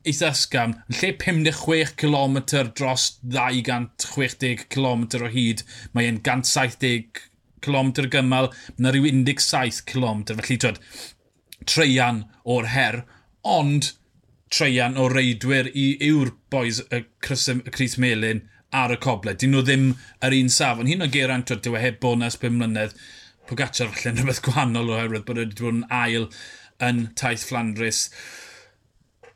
eitha 0.09 0.31
ysgam, 0.35 0.75
yn 0.89 0.99
lle 1.01 1.13
56 1.21 1.95
km 2.01 2.39
dros 2.79 3.07
260 3.37 4.67
km 4.73 5.07
o 5.21 5.31
hyd, 5.33 5.65
mae 5.93 6.09
e'n 6.09 6.21
170 6.23 7.25
km 7.65 7.93
gymal, 8.13 8.51
na 8.79 8.93
rhyw 8.93 9.11
17 9.11 9.83
km, 9.91 10.25
felly 10.41 10.59
twyd, 10.65 10.81
treian 11.69 12.25
o'r 12.49 12.71
her, 12.75 13.03
ond 13.45 13.93
treian 14.51 14.97
o 14.99 15.07
reidwyr 15.13 15.71
i 15.75 15.93
yw'r 16.09 16.33
boes 16.51 16.81
y 16.91 17.05
Cris 17.23 17.99
Melin 18.01 18.43
ar 18.75 18.95
y 18.95 18.99
coble. 19.03 19.35
Dyn 19.39 19.55
nhw 19.55 19.63
ddim 19.67 19.87
yr 20.27 20.37
un 20.37 20.51
safon. 20.53 20.91
Hyn 20.91 21.05
o 21.05 21.09
Geraint, 21.11 21.47
twyd, 21.49 21.63
dyw 21.65 21.77
e 21.79 21.83
heb 21.85 22.01
bonus 22.03 22.39
5 22.41 22.57
mlynedd. 22.57 22.95
Pogacar 23.51 23.91
falle'n 23.91 24.19
rhywbeth 24.19 24.43
gwahanol 24.47 24.93
oherwydd 24.95 25.27
bod 25.27 25.41
wedi 25.43 25.59
bod 25.59 25.75
yn 25.75 25.87
ail 25.95 26.29
yn 26.87 27.05
taith 27.19 27.47
Flandris. 27.49 28.09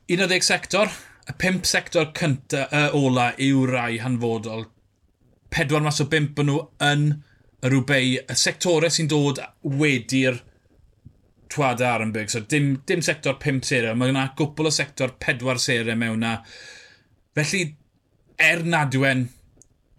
11 0.06 0.42
sector, 0.42 0.88
y 1.28 1.32
5 1.38 1.64
sector 1.64 2.12
cynta, 2.12 2.68
y 2.70 2.88
ola 2.92 3.30
yw 3.40 3.66
rai 3.70 3.98
hanfodol. 4.02 4.66
Pedwar 5.48 5.84
mas 5.84 6.00
o 6.02 6.04
5 6.12 6.42
yn 6.42 6.50
nhw 6.50 6.58
yn 6.84 7.04
y 7.64 7.70
rhywbeu, 7.70 8.18
y 8.20 8.36
sectorau 8.36 8.92
sy'n 8.92 9.08
dod 9.08 9.40
wedi'r 9.64 10.42
twad 11.54 11.80
Arenberg. 11.80 12.28
So 12.28 12.42
dim, 12.44 12.82
dim 12.84 13.00
sector 13.06 13.38
5 13.40 13.64
serau, 13.70 13.96
mae 13.96 14.12
yna 14.12 14.26
gwbl 14.36 14.68
o 14.68 14.74
sector 14.74 15.14
4 15.24 15.56
serau 15.62 15.96
mewn 15.96 16.20
na. 16.20 16.34
Felly, 17.38 17.62
er 18.36 18.60
nad 18.68 18.92
yw 18.98 19.08
e'n 19.08 19.24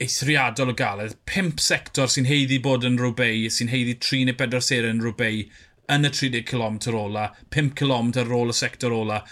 eithriadol 0.06 0.76
o 0.76 0.78
galed, 0.78 1.18
5 1.32 1.58
sector 1.64 2.14
sy'n 2.14 2.30
heiddi 2.30 2.62
bod 2.62 2.86
yn 2.86 3.00
rhywbeu, 3.02 3.50
sy'n 3.50 3.74
heiddi 3.74 3.98
3 4.06 4.22
neu 4.30 4.38
4 4.38 4.62
serau 4.70 4.94
yn 4.94 5.02
rhywbeu, 5.02 5.42
yn 5.98 6.06
y 6.06 6.14
30 6.14 6.46
km 6.46 6.80
ola, 6.94 7.32
5 7.58 7.74
km 7.82 8.14
ar 8.22 8.34
ôl 8.38 8.54
y 8.54 8.60
sector 8.62 8.94
ola 8.94 9.24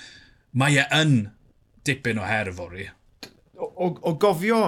mae 0.53 0.79
e 0.81 0.88
yn 0.95 1.15
dipyn 1.86 2.22
o 2.22 2.25
her 2.27 2.51
fori. 2.55 2.88
O, 3.57 3.65
o, 3.67 3.91
o 4.10 4.15
gofio 4.22 4.63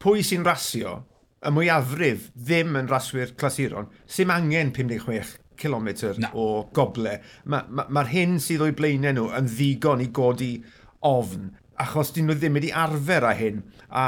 pwy 0.00 0.24
sy'n 0.26 0.46
rasio, 0.46 1.00
y 1.40 1.52
mwyafrif 1.54 2.28
ddim 2.36 2.76
yn 2.80 2.90
raswyr 2.90 3.32
clasuron, 3.40 3.88
sy'n 4.08 4.32
angen 4.34 4.74
56 4.76 5.38
km 5.60 5.88
Na. 6.20 6.30
o 6.32 6.68
goble. 6.76 7.18
Mae'r 7.44 7.68
ma, 7.68 7.86
ma 7.88 8.04
hyn 8.08 8.38
sydd 8.42 8.64
o'i 8.64 8.76
blaenau 8.76 9.16
nhw 9.16 9.26
yn 9.36 9.48
ddigon 9.48 10.04
i 10.04 10.08
godi 10.16 10.52
ofn, 11.06 11.50
achos 11.80 12.12
dyn 12.16 12.28
nhw 12.28 12.36
ddim 12.38 12.58
wedi 12.60 12.72
arfer 12.76 13.26
â 13.28 13.34
hyn, 13.36 13.64
a 13.88 14.04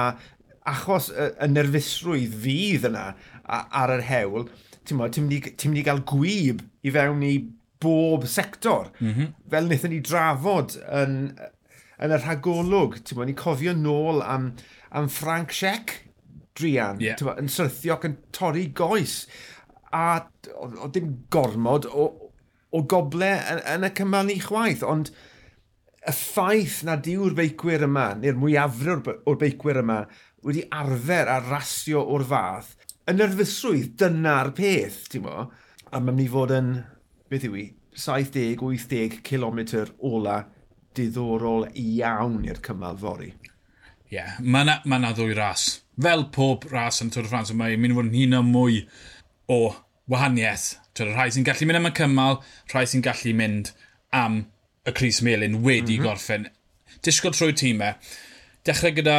achos 0.68 1.11
y, 1.11 1.28
y 1.42 1.49
nerfusrwydd 1.50 2.37
fydd 2.44 2.87
yna 2.92 3.09
ar 3.49 3.97
yr 3.97 4.04
hewl, 4.06 4.47
ti'n 4.87 5.00
mynd 5.00 5.80
i 5.80 5.85
gael 5.87 6.04
gwyb 6.09 6.62
i 6.82 6.92
fewn 6.94 7.25
i 7.26 7.35
bob 7.83 8.29
sector. 8.31 8.91
Mm 9.01 9.12
-hmm. 9.15 9.35
Fel 9.51 9.69
wnaethon 9.69 9.95
ni 9.95 10.01
drafod 10.07 10.79
yn, 11.03 11.19
yn 11.99 12.15
y 12.15 12.21
rhagolwg. 12.23 13.01
Ti'n 13.03 13.19
bod, 13.19 13.31
ni 13.31 13.37
cofio 13.39 13.75
nôl 13.77 14.23
am, 14.25 14.53
am 14.91 15.11
Frank 15.12 15.53
Sheck, 15.57 15.99
Drian, 16.59 17.01
yeah. 17.01 17.17
yn 17.41 17.49
syrthio 17.49 17.97
ac 17.97 18.07
yn 18.09 18.19
torri 18.37 18.67
goes. 18.77 19.23
A 19.93 20.21
o, 20.53 20.69
o 20.85 20.89
dim 20.93 21.15
gormod 21.33 21.87
o, 21.89 22.09
o 22.73 22.83
goble 22.89 23.31
yn, 23.53 23.62
yn 23.75 23.89
y 23.89 23.93
cymal 23.97 24.29
ni 24.29 24.39
chwaith, 24.41 24.85
ond 24.85 25.12
y 26.03 26.12
ffaith 26.17 26.83
na 26.87 26.97
diw'r 27.01 27.37
beicwyr 27.39 27.87
yma, 27.87 28.12
neu'r 28.19 28.39
mwyafrif 28.41 29.09
o'r, 29.09 29.21
or 29.29 29.39
beicwyr 29.41 29.81
yma, 29.83 30.03
wedi 30.43 30.65
arfer 30.75 31.31
a 31.31 31.39
rasio 31.45 32.03
o'r 32.15 32.25
fath, 32.27 32.75
yn 33.09 33.21
nerfusrwydd 33.21 33.95
dyna'r 34.01 34.53
peth, 34.57 35.05
ti'n 35.12 35.25
mo? 35.27 35.47
A 35.93 36.01
mae'n 36.01 36.17
mynd 36.17 36.25
i 36.25 36.31
fod 36.33 36.55
yn 36.57 36.73
beth 37.33 37.47
yw 37.49 37.57
i, 37.59 37.69
70-80 37.99 39.21
km 39.27 39.61
ola 40.09 40.43
diddorol 40.97 41.67
iawn 41.73 42.43
i'r 42.49 42.61
cymal 42.65 42.99
fori. 43.01 43.33
Ie, 44.12 44.19
yeah, 44.19 44.37
mae 44.41 44.67
yna 44.67 44.79
ma, 44.89 45.12
ddwy 45.17 45.37
ras. 45.37 45.67
Fel 46.03 46.27
pob 46.35 46.67
ras 46.73 47.01
yn 47.05 47.12
Tôr 47.12 47.25
y 47.25 47.31
Ffrans, 47.31 47.53
mae'n 47.57 47.81
mynd 47.81 47.95
i 47.95 47.99
fod 47.99 48.11
yn 48.11 48.17
hun 48.19 48.39
o 48.39 48.43
mwy 48.45 48.81
o 49.53 49.61
wahaniaeth. 50.12 50.67
Twyd, 50.93 51.15
rhai 51.15 51.31
sy'n 51.33 51.47
gallu 51.49 51.69
mynd 51.69 51.81
am 51.81 51.89
y 51.89 51.93
cymal, 51.97 52.41
rhai 52.73 52.85
sy'n 52.89 53.05
gallu 53.05 53.33
mynd 53.39 53.73
am 54.17 54.43
y 54.85 54.93
Cris 54.97 55.23
Melin 55.25 55.62
wedi 55.65 55.97
mm 55.97 56.03
-hmm. 56.03 56.09
gorffen. 56.09 56.49
Disgwyl 57.05 57.37
trwy 57.37 57.55
tîmau. 57.57 57.95
Dechrau 58.67 58.93
gyda 58.97 59.17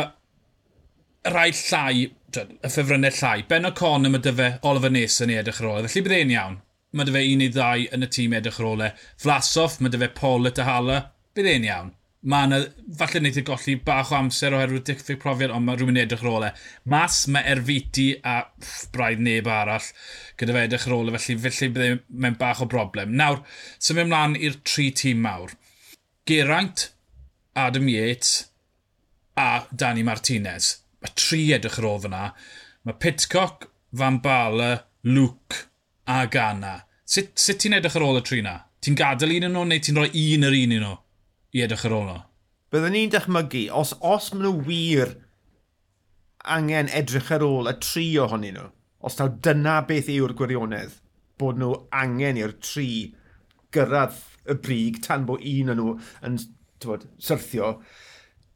rai 1.34 1.50
llai, 1.52 2.12
twyd, 2.32 2.54
y 2.62 2.70
ffefrynnau 2.70 3.18
llai. 3.18 3.48
Ben 3.50 3.66
o 3.66 3.74
O'Connor 3.74 4.14
mae 4.14 4.22
dyfe 4.22 4.52
Oliver 4.62 4.92
Neson 4.92 5.34
i 5.34 5.40
edrych 5.42 5.62
ar 5.62 5.72
ôl. 5.72 5.86
E. 5.86 5.88
Felly 5.88 6.06
bydd 6.06 6.18
e'n 6.20 6.36
iawn 6.38 6.62
mae 6.94 7.08
dy 7.08 7.16
fe 7.16 7.26
un 7.32 7.42
neu 7.42 7.52
ddau 7.54 7.90
yn 7.96 8.06
y 8.06 8.10
tîm 8.14 8.38
edrych 8.38 8.62
ar 8.62 8.70
ôl 8.70 8.86
e. 8.86 8.94
Flasoff, 9.22 9.80
mae 9.82 9.92
dy 9.94 10.00
fe 10.02 10.10
Paul 10.20 10.50
y 10.50 10.54
Hala, 10.68 11.00
bydd 11.34 11.50
e'n 11.50 11.68
iawn. 11.68 11.92
Mae 12.32 12.48
yna, 12.48 12.60
falle 13.00 13.20
wneud 13.20 13.36
i 13.36 13.42
e 13.42 13.46
golli 13.50 13.74
bach 13.88 14.14
o 14.14 14.16
amser 14.16 14.54
oherwydd 14.56 14.86
diffyg 14.88 15.20
profiad, 15.20 15.52
ond 15.52 15.68
mae 15.68 15.76
rhywun 15.76 16.00
edrych 16.00 16.24
ar 16.30 16.46
e. 16.48 16.52
Mas, 16.94 17.18
mae 17.28 17.44
Erfiti 17.52 18.06
a 18.24 18.38
pff, 18.46 18.86
braidd 18.94 19.24
neb 19.26 19.50
arall 19.52 19.90
gyda 20.40 20.56
fe 20.56 20.64
edrych 20.70 20.88
ar 20.88 20.96
e, 20.96 21.18
felly 21.18 21.36
felly 21.48 21.70
byddai 21.76 21.90
e 21.98 22.00
mewn 22.24 22.40
bach 22.40 22.64
o 22.64 22.70
broblem. 22.72 23.12
Nawr, 23.20 23.42
symud 23.76 24.06
ymlaen 24.06 24.38
i'r 24.40 24.56
tri 24.64 24.88
tîm 25.02 25.20
mawr. 25.26 25.58
Geraint, 26.30 26.88
Adam 27.60 27.92
Yates 27.92 28.46
a 29.36 29.66
Dani 29.76 30.08
Martinez. 30.08 30.78
Mae 31.04 31.18
tri 31.20 31.44
edrych 31.58 31.82
ar 31.82 31.90
ôl 31.92 32.02
fyna. 32.06 32.24
Mae 32.88 33.00
Pitcock, 33.04 33.68
Van 33.92 34.24
Bala, 34.24 34.72
Luke 35.04 35.73
a 36.08 36.26
Ghana. 36.28 36.76
Sut, 37.06 37.34
sut 37.40 37.60
ti'n 37.62 37.78
edrych 37.78 37.98
ar 38.00 38.06
ôl 38.06 38.20
y 38.20 38.24
tri 38.26 38.42
na? 38.44 38.60
Ti'n 38.84 38.98
gadael 39.00 39.36
un 39.38 39.48
yn 39.50 39.56
nhw 39.56 39.66
neu 39.70 39.84
ti'n 39.84 40.00
rhoi 40.00 40.12
un 40.36 40.48
yr 40.48 40.58
un 40.58 40.76
yn 40.78 40.86
nhw 40.86 40.94
i 41.54 41.64
edrych 41.66 41.86
ar 41.88 41.96
ôl 41.98 42.08
nhw? 42.10 42.22
Byddwn 42.74 42.96
ni'n 42.98 43.14
dychmygu, 43.14 43.68
os, 43.80 43.94
os 44.02 44.32
maen 44.34 44.48
nhw 44.48 44.54
wir 44.68 45.14
angen 46.56 46.90
edrych 46.92 47.32
ar 47.36 47.46
ôl 47.46 47.70
y 47.72 47.76
tri 47.84 48.08
ohonyn 48.20 48.58
nhw, 48.58 48.70
os 49.06 49.20
taw 49.20 49.30
dyna 49.46 49.82
beth 49.88 50.10
yw'r 50.12 50.36
gwirionedd, 50.40 50.96
bod 51.40 51.60
nhw 51.62 51.74
angen 51.96 52.40
i'r 52.42 52.56
tri 52.64 52.88
gyrraedd 53.74 54.20
y 54.50 54.58
brig 54.64 55.00
tan 55.06 55.28
bod 55.28 55.44
un 55.48 55.74
o'n 55.74 55.80
nhw 55.80 55.94
yn 56.28 56.40
tywod, 56.84 57.06
syrthio, 57.24 57.76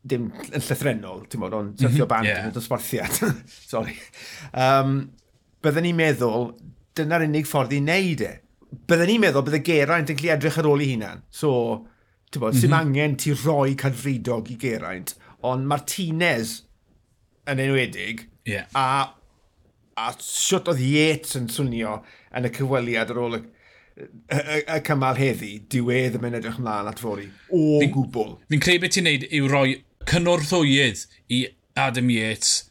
dim 0.07 0.31
yn 0.49 0.63
llythrenol, 0.63 1.23
ti'n 1.29 1.43
bod, 1.43 1.55
ond 1.55 1.79
syrthio 1.79 2.07
mm 2.07 2.15
-hmm, 2.15 2.27
yeah. 2.27 2.47
yn 2.47 2.51
y 2.51 2.55
dosbarthiad. 2.57 3.21
Sorry. 3.71 3.95
Um, 4.51 4.99
byddwn 5.63 5.87
ni'n 5.87 5.99
meddwl 5.99 6.51
dyna'r 6.97 7.27
unig 7.27 7.47
ffordd 7.49 7.75
i 7.77 7.81
wneud 7.83 8.23
e. 8.25 8.33
Byddwn 8.87 9.09
ni'n 9.11 9.23
meddwl 9.23 9.45
bydd 9.47 9.59
y 9.59 9.63
Geraint 9.67 10.11
yn 10.11 10.19
gallu 10.19 10.33
edrych 10.35 10.59
ar 10.61 10.69
ôl 10.69 10.83
ei 10.83 10.93
hunan. 10.93 11.23
So, 11.31 11.51
ti'n 12.31 12.41
bod, 12.41 12.53
mm 12.53 12.57
-hmm. 12.57 12.61
sy'n 12.61 12.73
mhm. 12.73 12.79
angen 12.79 13.17
ti 13.21 13.35
roi 13.43 13.75
cadfridog 13.79 14.51
i 14.51 14.57
Geraint, 14.61 15.15
ond 15.47 15.67
Martinez 15.69 16.63
yn 17.47 17.61
enwedig, 17.63 18.25
yeah. 18.45 18.67
a, 18.75 19.13
a 19.95 20.09
siwt 20.19 20.67
oedd 20.71 20.81
Yates 20.83 21.37
yn 21.39 21.47
swnio 21.51 22.01
yn 22.35 22.49
y 22.49 22.51
cyfweliad 22.57 23.13
ar 23.13 23.21
ôl 23.23 23.37
y, 23.39 23.41
y, 24.03 24.07
y, 24.37 24.59
y 24.75 24.79
cymal 24.87 25.19
heddi, 25.19 25.53
diwedd 25.71 26.17
y 26.19 26.23
mynd 26.23 26.41
edrych 26.41 26.59
ymlaen 26.59 26.91
at 26.91 27.01
fori, 27.01 27.29
o 27.49 27.79
fi, 27.79 27.89
gwbl. 27.93 28.35
Fi'n 28.51 28.63
credu 28.63 28.83
beth 28.83 28.97
ti'n 28.97 29.07
neud 29.07 29.27
yw 29.39 29.51
roi 29.51 29.67
cynorthwyydd 30.11 31.05
i 31.33 31.43
Adam 31.77 32.11
Yates 32.11 32.67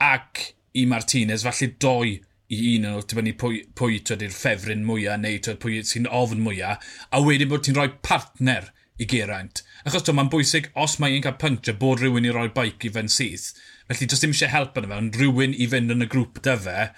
ac 0.00 0.50
i 0.78 0.86
Martinez, 0.86 1.44
falle 1.46 1.72
doi 1.82 2.18
i 2.50 2.60
un 2.74 2.86
nhw, 2.86 3.02
tibynnu 3.06 3.36
pwy, 3.38 3.62
pwy 3.78 4.00
twyd 4.06 4.24
i'r 4.26 4.34
ffefryn 4.34 4.82
mwyaf 4.86 5.20
neu 5.22 5.38
pwy 5.62 5.80
sy'n 5.86 6.08
ofn 6.10 6.42
mwyaf, 6.42 6.86
a 7.14 7.22
wedyn 7.22 7.50
bod 7.52 7.62
ti'n 7.66 7.78
rhoi 7.78 7.90
partner 8.06 8.72
i 9.00 9.06
Geraint. 9.08 9.62
Achos 9.86 10.04
to, 10.04 10.14
mae'n 10.16 10.28
bwysig, 10.32 10.68
os 10.76 10.98
mae 11.00 11.14
un 11.16 11.24
cael 11.24 11.38
puncture, 11.40 11.76
bod 11.78 12.02
rhywun 12.02 12.26
i 12.28 12.34
roi 12.34 12.48
baic 12.56 12.84
i 12.84 12.92
fe'n 12.92 13.08
syth. 13.12 13.54
Felly, 13.88 14.10
does 14.10 14.20
dim 14.22 14.34
eisiau 14.34 14.52
help 14.52 14.76
yna 14.76 14.90
fe, 14.90 14.98
ond 14.98 15.16
rhywun 15.16 15.56
i 15.56 15.68
fynd 15.70 15.94
yn 15.94 16.04
y 16.04 16.08
grŵp 16.10 16.42
dy 16.44 16.56
fe, 16.66 16.90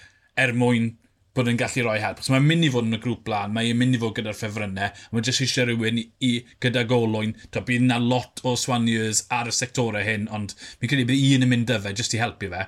er 0.42 0.54
mwyn 0.56 0.90
bod 1.36 1.48
yn 1.48 1.60
gallu 1.60 1.84
rhoi 1.86 2.00
help. 2.02 2.20
So, 2.24 2.34
mae'n 2.34 2.48
mynd 2.48 2.66
i 2.66 2.70
fod 2.72 2.88
yn 2.88 2.96
y 2.96 3.00
grŵp 3.04 3.22
blaen, 3.28 3.54
mae'n 3.54 3.78
mynd 3.78 3.96
i 3.96 4.00
fod 4.02 4.16
gyda'r 4.18 4.36
ffefrynnau, 4.36 5.04
mae'n 5.12 5.28
jyst 5.28 5.44
eisiau 5.46 5.68
rhywun 5.68 6.00
i, 6.02 6.06
i 6.26 6.32
gyda 6.64 6.84
golwyn. 6.88 7.36
To, 7.54 7.62
bydd 7.68 7.86
yna 7.86 8.00
lot 8.02 8.42
o 8.44 8.56
swaniers 8.60 9.26
ar 9.32 9.52
y 9.52 9.56
sectorau 9.56 10.04
hyn, 10.04 10.26
ond 10.34 10.56
mi'n 10.80 10.92
credu 10.92 11.06
bydd 11.08 11.36
un 11.36 11.46
yn 11.46 11.52
mynd 11.54 11.68
dy 11.70 11.78
fe, 11.86 11.94
jyst 12.00 12.16
i 12.18 12.20
helpu 12.20 12.50
fe. 12.52 12.66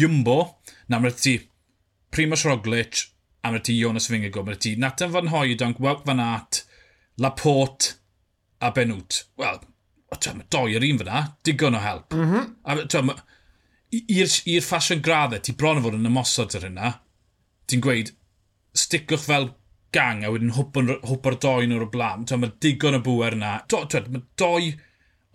Jumbo, 0.00 0.40
na, 0.90 0.98
mae'n 0.98 1.16
ti 1.16 1.38
Primoz 2.14 2.44
Roglic, 2.46 3.06
a 3.44 3.52
mae 3.52 3.62
ti 3.64 3.76
Jonas 3.78 4.08
Fingergo, 4.10 4.44
mae 4.46 4.58
ti 4.60 4.74
Nathan 4.80 5.12
Van 5.14 5.30
Hoedonc, 5.32 5.80
Wout 5.82 6.04
Van 6.06 6.20
Aert, 6.22 6.64
Laporte 7.22 7.96
a 8.60 8.72
Benwt. 8.74 9.24
Wel, 9.40 9.60
mae 10.10 10.48
doi 10.52 10.76
yr 10.78 10.86
un 10.86 11.00
fyna, 11.02 11.22
digon 11.46 11.76
o 11.76 11.82
help. 11.82 12.14
Mm 12.14 12.32
-hmm. 12.32 13.12
I'r 13.96 14.64
ffasiwn 14.64 15.02
graddau, 15.02 15.40
ti 15.40 15.52
bron 15.52 15.78
o 15.78 15.84
fod 15.84 15.98
yn 15.98 16.10
ymosod 16.10 16.56
ar 16.58 16.66
hynna, 16.68 16.92
ti'n 17.66 17.84
gweud, 17.84 18.12
sticwch 18.76 19.24
fel 19.24 19.54
gang 19.94 20.24
a 20.24 20.30
wedyn 20.32 20.52
hwpo'r 20.56 21.38
doi 21.40 21.66
nhw'r 21.66 21.86
o 21.86 21.90
blaen. 21.92 22.26
Mae 22.40 22.52
digon 22.60 22.98
o 22.98 23.00
bwer 23.04 23.36
yna. 23.38 23.52
Mae 23.72 24.22
doi 24.36 24.74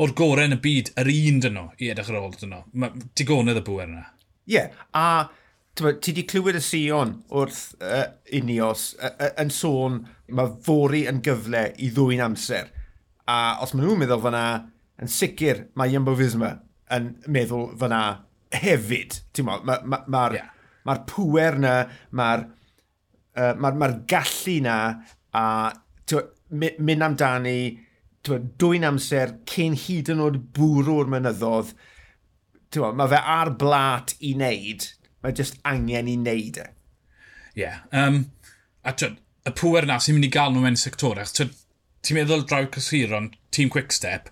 o'r 0.02 0.16
gorau 0.18 0.48
yn 0.48 0.58
y 0.58 0.60
byd, 0.62 0.94
yr 1.02 1.12
un 1.14 1.40
dyn 1.44 1.58
nhw, 1.58 1.68
i 1.80 1.92
edrych 1.94 2.10
ar 2.12 2.20
ôl 2.22 2.36
dyn 2.38 2.54
nhw. 2.56 2.64
Mae 2.74 3.06
digonedd 3.18 3.62
y 3.62 3.66
bwer 3.68 3.90
yna. 3.90 4.08
Ie, 4.50 4.58
yeah, 4.58 4.86
a 4.98 5.30
ti 5.76 5.86
wedi 5.86 6.26
clywed 6.28 6.58
y 6.60 6.64
Sion 6.64 7.14
wrth 7.32 7.62
uh, 7.80 8.08
unios 8.36 8.92
uh, 9.00 9.14
uh, 9.14 9.32
yn 9.40 9.52
sôn 9.54 10.02
mae 10.36 10.52
fori 10.66 11.06
yn 11.10 11.22
gyfle 11.24 11.70
i 11.80 11.92
ddwy'n 11.96 12.24
amser. 12.26 12.72
A 13.32 13.58
os 13.64 13.74
maen 13.74 13.88
nhw'n 13.88 14.02
meddwl 14.02 14.24
fyna, 14.26 14.46
yn 15.02 15.12
sicr 15.12 15.66
mae 15.80 15.94
Jumbo 15.94 16.16
Fisma 16.20 16.56
yn 16.92 17.14
meddwl 17.32 17.70
fyna 17.80 18.02
hefyd. 18.52 19.22
Mae'r 19.40 19.64
ma, 19.68 19.80
ma, 19.86 20.02
ma 20.12 20.26
yeah. 20.36 20.52
ma 20.88 20.98
pwer 21.08 21.60
na, 21.62 21.76
mae'r 22.12 22.46
uh, 23.38 23.54
ma, 23.56 23.72
ma 23.72 23.92
gallu 24.12 24.58
na, 24.66 24.78
a 25.32 25.46
mynd 26.52 27.06
amdani, 27.06 27.60
dwy'n 28.28 28.86
amser 28.90 29.38
cyn 29.50 29.78
hyd 29.80 30.12
yn 30.12 30.24
oed 30.26 30.42
bwrw'r 30.56 31.08
mynyddodd, 31.10 31.72
mae 32.76 33.12
fe 33.12 33.22
ar 33.36 33.54
blat 33.60 34.14
i 34.20 34.36
wneud, 34.36 34.84
Mae 35.22 35.36
jyst 35.38 35.60
angen 35.68 36.10
i 36.10 36.18
wneud 36.18 36.62
e. 36.62 36.68
Ie. 37.56 37.64
Yeah. 37.64 37.82
Um, 37.92 38.24
a 38.84 38.94
twyd, 38.98 39.20
y 39.46 39.54
pwer 39.58 39.88
na 39.90 39.98
sy'n 40.02 40.18
mynd 40.18 40.30
i 40.30 40.34
gael 40.34 40.54
nhw 40.54 40.64
mewn 40.66 40.80
sectorach, 40.80 41.34
ti'n 41.38 42.18
meddwl 42.18 42.46
draw 42.50 42.68
cysiron, 42.74 43.32
tîm 43.54 43.70
Quickstep, 43.74 44.30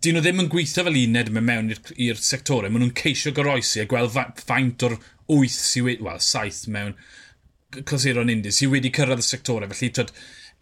dyn 0.00 0.16
nhw 0.16 0.22
ddim 0.24 0.42
yn 0.44 0.50
gweithio 0.52 0.84
fel 0.86 0.98
uned 0.98 1.32
mewn 1.34 1.48
mewn 1.48 1.72
i'r 1.74 2.20
sectorau. 2.20 2.70
Maen 2.70 2.86
nhw'n 2.86 2.94
ceisio 2.98 3.32
goroesi 3.36 3.82
a 3.82 3.88
gweld 3.88 4.14
faint 4.46 4.86
o'r 4.86 4.96
8 5.32 5.56
sydd 5.56 5.86
wedi, 5.88 6.06
wel, 6.06 6.22
7 6.22 6.70
mewn 6.74 6.94
clasuron 7.88 8.30
Indi 8.32 8.52
sydd 8.54 8.72
wedi 8.72 8.92
cyrraedd 8.94 9.22
y 9.22 9.26
sectorau. 9.26 9.70
Felly, 9.72 9.90
tyd, 9.98 10.12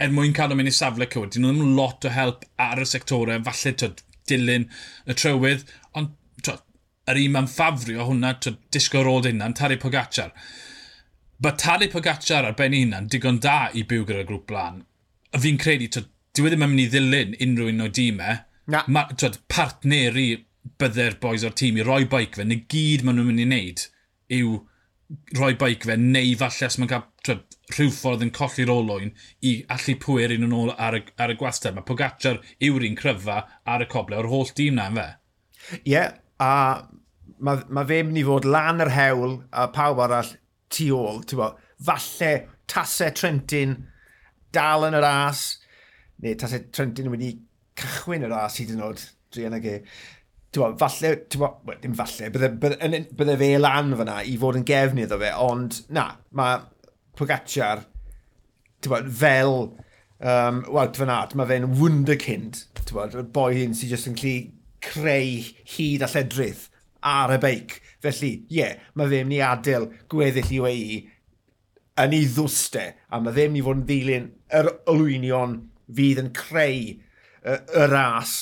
er 0.00 0.14
mwyn 0.14 0.35
cadw 0.37 0.56
mewn 0.59 0.70
i 0.70 0.75
safle 0.75 1.09
cywir, 1.11 1.30
dyn 1.32 1.47
nhw 1.47 1.54
ddim 1.56 1.76
lot 1.78 2.09
o 2.09 2.14
help 2.14 2.47
ar 2.61 2.82
y 2.82 2.88
sectorau, 2.88 3.44
falle 3.49 3.75
tyd, 3.85 4.02
dilyn 4.30 4.68
y 5.06 5.16
trywydd, 5.16 5.64
ond 5.99 6.14
tyd, 6.47 6.64
yr 7.10 7.20
un 7.24 7.34
ma'n 7.36 7.48
ffafrio 7.50 8.06
hwnna, 8.08 8.34
disgo 8.72 9.04
rôd 9.06 9.28
hynna'n 9.30 9.56
Tari 9.58 9.78
Pogacar. 9.80 10.32
Mae 11.40 11.56
Tari 11.60 11.88
Pogacar 11.92 12.48
ar 12.48 12.56
ben 12.58 12.76
hynna'n 12.76 13.08
digon 13.10 13.40
da 13.42 13.70
i 13.74 13.84
byw 13.88 14.06
gyda'r 14.08 14.28
grŵp 14.28 14.46
blaen. 14.50 14.82
A 15.34 15.40
fi'n 15.42 15.60
credu, 15.60 15.88
twyd, 15.90 16.08
dwi 16.36 16.48
e 16.48 16.52
ddim 16.52 16.66
mynd 16.66 16.84
i 16.84 16.88
ddilyn 16.92 17.36
unrhyw 17.46 17.72
un 17.72 17.84
o'i 17.86 17.94
dîmau. 17.98 18.38
E. 18.38 18.70
Na. 18.70 18.84
Ma, 18.86 19.06
twyd, 19.10 19.40
partneri 19.50 20.28
bydde'r 20.80 21.16
boys 21.22 21.44
o'r 21.46 21.56
tîm 21.56 21.78
i 21.80 21.86
roi 21.86 22.04
baic 22.10 22.36
fe, 22.38 22.46
neu 22.46 22.64
gyd 22.72 23.04
maen 23.04 23.18
nhw'n 23.18 23.30
mynd 23.30 23.44
i 23.44 23.48
wneud 23.48 23.86
yw 24.36 24.58
roi 25.38 25.54
baic 25.58 25.86
fe, 25.88 25.96
neu 25.98 26.36
falle 26.38 26.68
os 26.68 26.78
mae'n 26.78 26.90
cael 26.92 27.06
twed, 27.26 27.56
rhyw 27.74 27.92
ffordd 27.94 28.24
yn 28.26 28.32
colli'r 28.34 28.70
olwyn 28.72 29.12
i 29.46 29.54
allu 29.74 29.96
pwyr 30.02 30.34
un 30.36 30.46
yn 30.46 30.54
ôl 30.56 30.72
ar 30.76 30.98
y, 30.98 31.02
ar 31.22 31.32
y 31.32 31.36
gwastad. 31.40 31.74
Mae 31.76 31.86
Pogacar 31.86 32.40
yw'r 32.66 32.86
un 32.86 32.98
cryfa 32.98 33.40
ar 33.74 33.84
y 33.84 33.88
coble 33.90 34.18
o'r 34.20 34.30
holl 34.30 34.52
dîm 34.56 34.78
na, 34.78 34.88
yn 34.90 35.00
fe? 35.00 35.08
Ie, 35.80 35.94
yeah, 35.94 36.16
a 36.42 36.52
mae, 37.38 37.62
mae 37.68 37.88
fe 37.88 38.00
mynd 38.04 38.20
i 38.20 38.26
fod 38.26 38.46
lan 38.49 38.82
yr 38.84 38.92
hewl 38.94 39.37
a 39.52 39.66
pawb 39.75 40.02
arall 40.04 40.32
tu 40.70 40.90
ôl, 40.96 41.22
ti'n 41.26 41.40
bod, 41.40 41.58
falle 41.87 42.30
tasau 42.70 43.12
Trentin 43.16 43.76
dal 44.54 44.87
yn 44.88 44.96
yr 44.99 45.06
as, 45.06 45.44
neu 46.22 46.38
tasau 46.38 46.64
Trentin 46.75 47.10
wedi 47.12 47.34
cychwyn 47.80 48.26
yr 48.28 48.37
as 48.42 48.58
hyd 48.60 48.75
yn 48.76 48.84
oed, 48.87 49.04
drian 49.34 49.56
ag 49.58 49.68
e. 49.68 49.76
Ti'n 50.50 50.64
bod, 50.64 50.78
falle, 50.80 51.12
ti'n 51.30 51.42
bod, 51.42 51.75
dim 51.82 51.94
falle, 51.99 52.30
bydde, 52.34 52.50
bydde, 52.62 53.02
bydde 53.18 53.38
fe 53.42 53.52
lan 53.60 53.94
fyna 53.99 54.20
i 54.26 54.37
fod 54.40 54.58
yn 54.60 54.66
gefn 54.66 55.02
iddo 55.04 55.20
fe, 55.20 55.34
ond 55.46 55.82
na, 55.94 56.10
mae 56.37 56.60
Pogacar, 57.18 57.84
ti'n 58.80 58.94
bod, 58.94 59.10
fel 59.20 59.54
um, 59.60 60.64
wel, 60.70 60.94
Van 60.99 61.14
mae 61.38 61.50
fe'n 61.50 61.70
wunderkind, 61.78 62.64
ti'n 62.80 62.96
bod, 62.96 63.20
boi 63.34 63.52
hyn 63.58 63.76
sy'n 63.76 63.92
just 63.92 64.10
yn 64.10 64.18
clu 64.18 64.34
creu 64.80 65.40
hyd 65.76 66.02
a 66.04 66.08
lledrith 66.10 66.69
ar 67.07 67.35
y 67.37 67.40
beic. 67.42 67.78
Felly, 68.04 68.33
ie, 68.49 68.61
yeah, 68.61 68.76
mae 68.97 69.11
fe 69.11 69.25
mynd 69.25 69.38
i 69.38 69.42
adael 69.45 69.88
gweddill 70.12 70.54
UAE 70.61 71.00
yn 72.00 72.14
ei 72.16 72.28
ddwste, 72.28 72.87
a 73.12 73.21
mae 73.21 73.35
ddim 73.37 73.59
i 73.59 73.64
fod 73.64 73.83
yn 73.83 73.88
ddilyn 73.88 74.30
yr 74.61 74.71
olwynion 74.90 75.59
fydd 75.97 76.23
yn 76.23 76.30
creu 76.37 76.80
y, 76.95 76.97
y 77.52 77.90
ras 77.90 78.38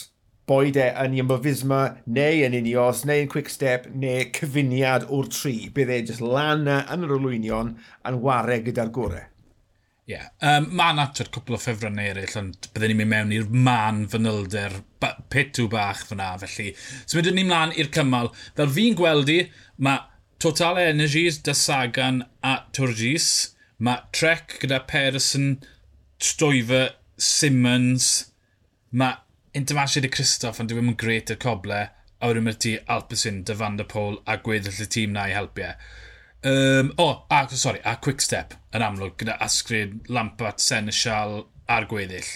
boed 0.49 0.79
e 0.81 0.87
yn 1.05 1.17
Jumbo 1.19 1.37
Fisma, 1.45 1.81
neu 2.09 2.45
yn 2.47 2.57
Unios, 2.57 3.05
neu 3.09 3.25
yn 3.25 3.33
Quick 3.33 3.50
Step, 3.53 3.88
neu 3.93 4.29
cyfuniad 4.37 5.09
o'r 5.12 5.29
tri. 5.33 5.57
Bydd 5.75 5.93
e 5.93 5.99
jyst 6.09 6.25
lan 6.25 6.65
yn 6.69 7.05
yr 7.05 7.17
olwynion 7.19 7.75
yn 8.09 8.23
ware 8.25 8.62
gyda'r 8.65 8.93
gorau. 8.95 9.27
Ie. 10.09 10.15
Yeah. 10.15 10.31
Um, 10.41 10.71
mae 10.79 10.95
yna 10.95 11.11
cwpl 11.12 11.59
o 11.59 11.61
ffefrynnau 11.61 12.15
eraill, 12.15 12.37
ond 12.41 12.71
byddwn 12.73 12.95
ni'n 12.95 13.00
mynd 13.03 13.12
mewn 13.12 13.35
i'r 13.37 13.50
man 13.53 14.07
fanylder 14.09 14.79
pitw 15.32 15.68
bach 15.70 16.04
fyna 16.08 16.32
felly. 16.40 16.73
So 17.06 17.23
so, 17.23 17.30
ni 17.30 17.44
mlaen 17.44 17.75
i'r 17.76 17.90
cymal. 17.94 18.32
Fel 18.56 18.73
fi'n 18.75 18.98
gweld 18.98 19.33
i, 19.33 19.40
mae 19.79 20.05
Total 20.38 20.79
Energies, 20.79 21.38
Da 21.42 21.53
Sagan 21.53 22.24
a 22.42 22.61
Turgis. 22.72 23.55
Mae 23.79 24.03
Trek 24.12 24.59
gyda 24.62 24.81
Person, 24.87 25.64
Stoifer, 26.18 26.92
Simmons. 27.16 28.33
Mae 28.90 29.18
Intermarché 29.59 30.00
de 30.00 30.09
Christoph, 30.09 30.61
ond 30.62 30.70
dwi'n 30.70 30.87
mynd 30.87 31.00
gret 31.00 31.33
y 31.35 31.38
coble. 31.42 31.81
A 32.18 32.31
wedyn 32.31 32.46
mae'r 32.46 32.59
ti 32.62 32.76
Alpesin, 32.90 33.42
Da 33.46 33.57
Van 33.59 33.79
der 33.79 33.88
Pôl 33.90 34.20
a 34.26 34.38
gweddill 34.42 34.83
y 34.85 34.87
tîm 34.90 35.14
na 35.14 35.26
i 35.31 35.35
helpu. 35.35 35.72
Um, 36.46 36.92
o, 36.96 37.05
oh, 37.05 37.14
a, 37.35 37.48
sorry, 37.50 37.81
a 37.83 37.96
Quickstep 37.98 38.55
yn 38.74 38.85
amlwg 38.87 39.16
gyda 39.18 39.35
Asgrid, 39.42 40.05
Lampart, 40.07 40.62
Senesial 40.62 41.40
a'r 41.66 41.87
gweddill 41.90 42.31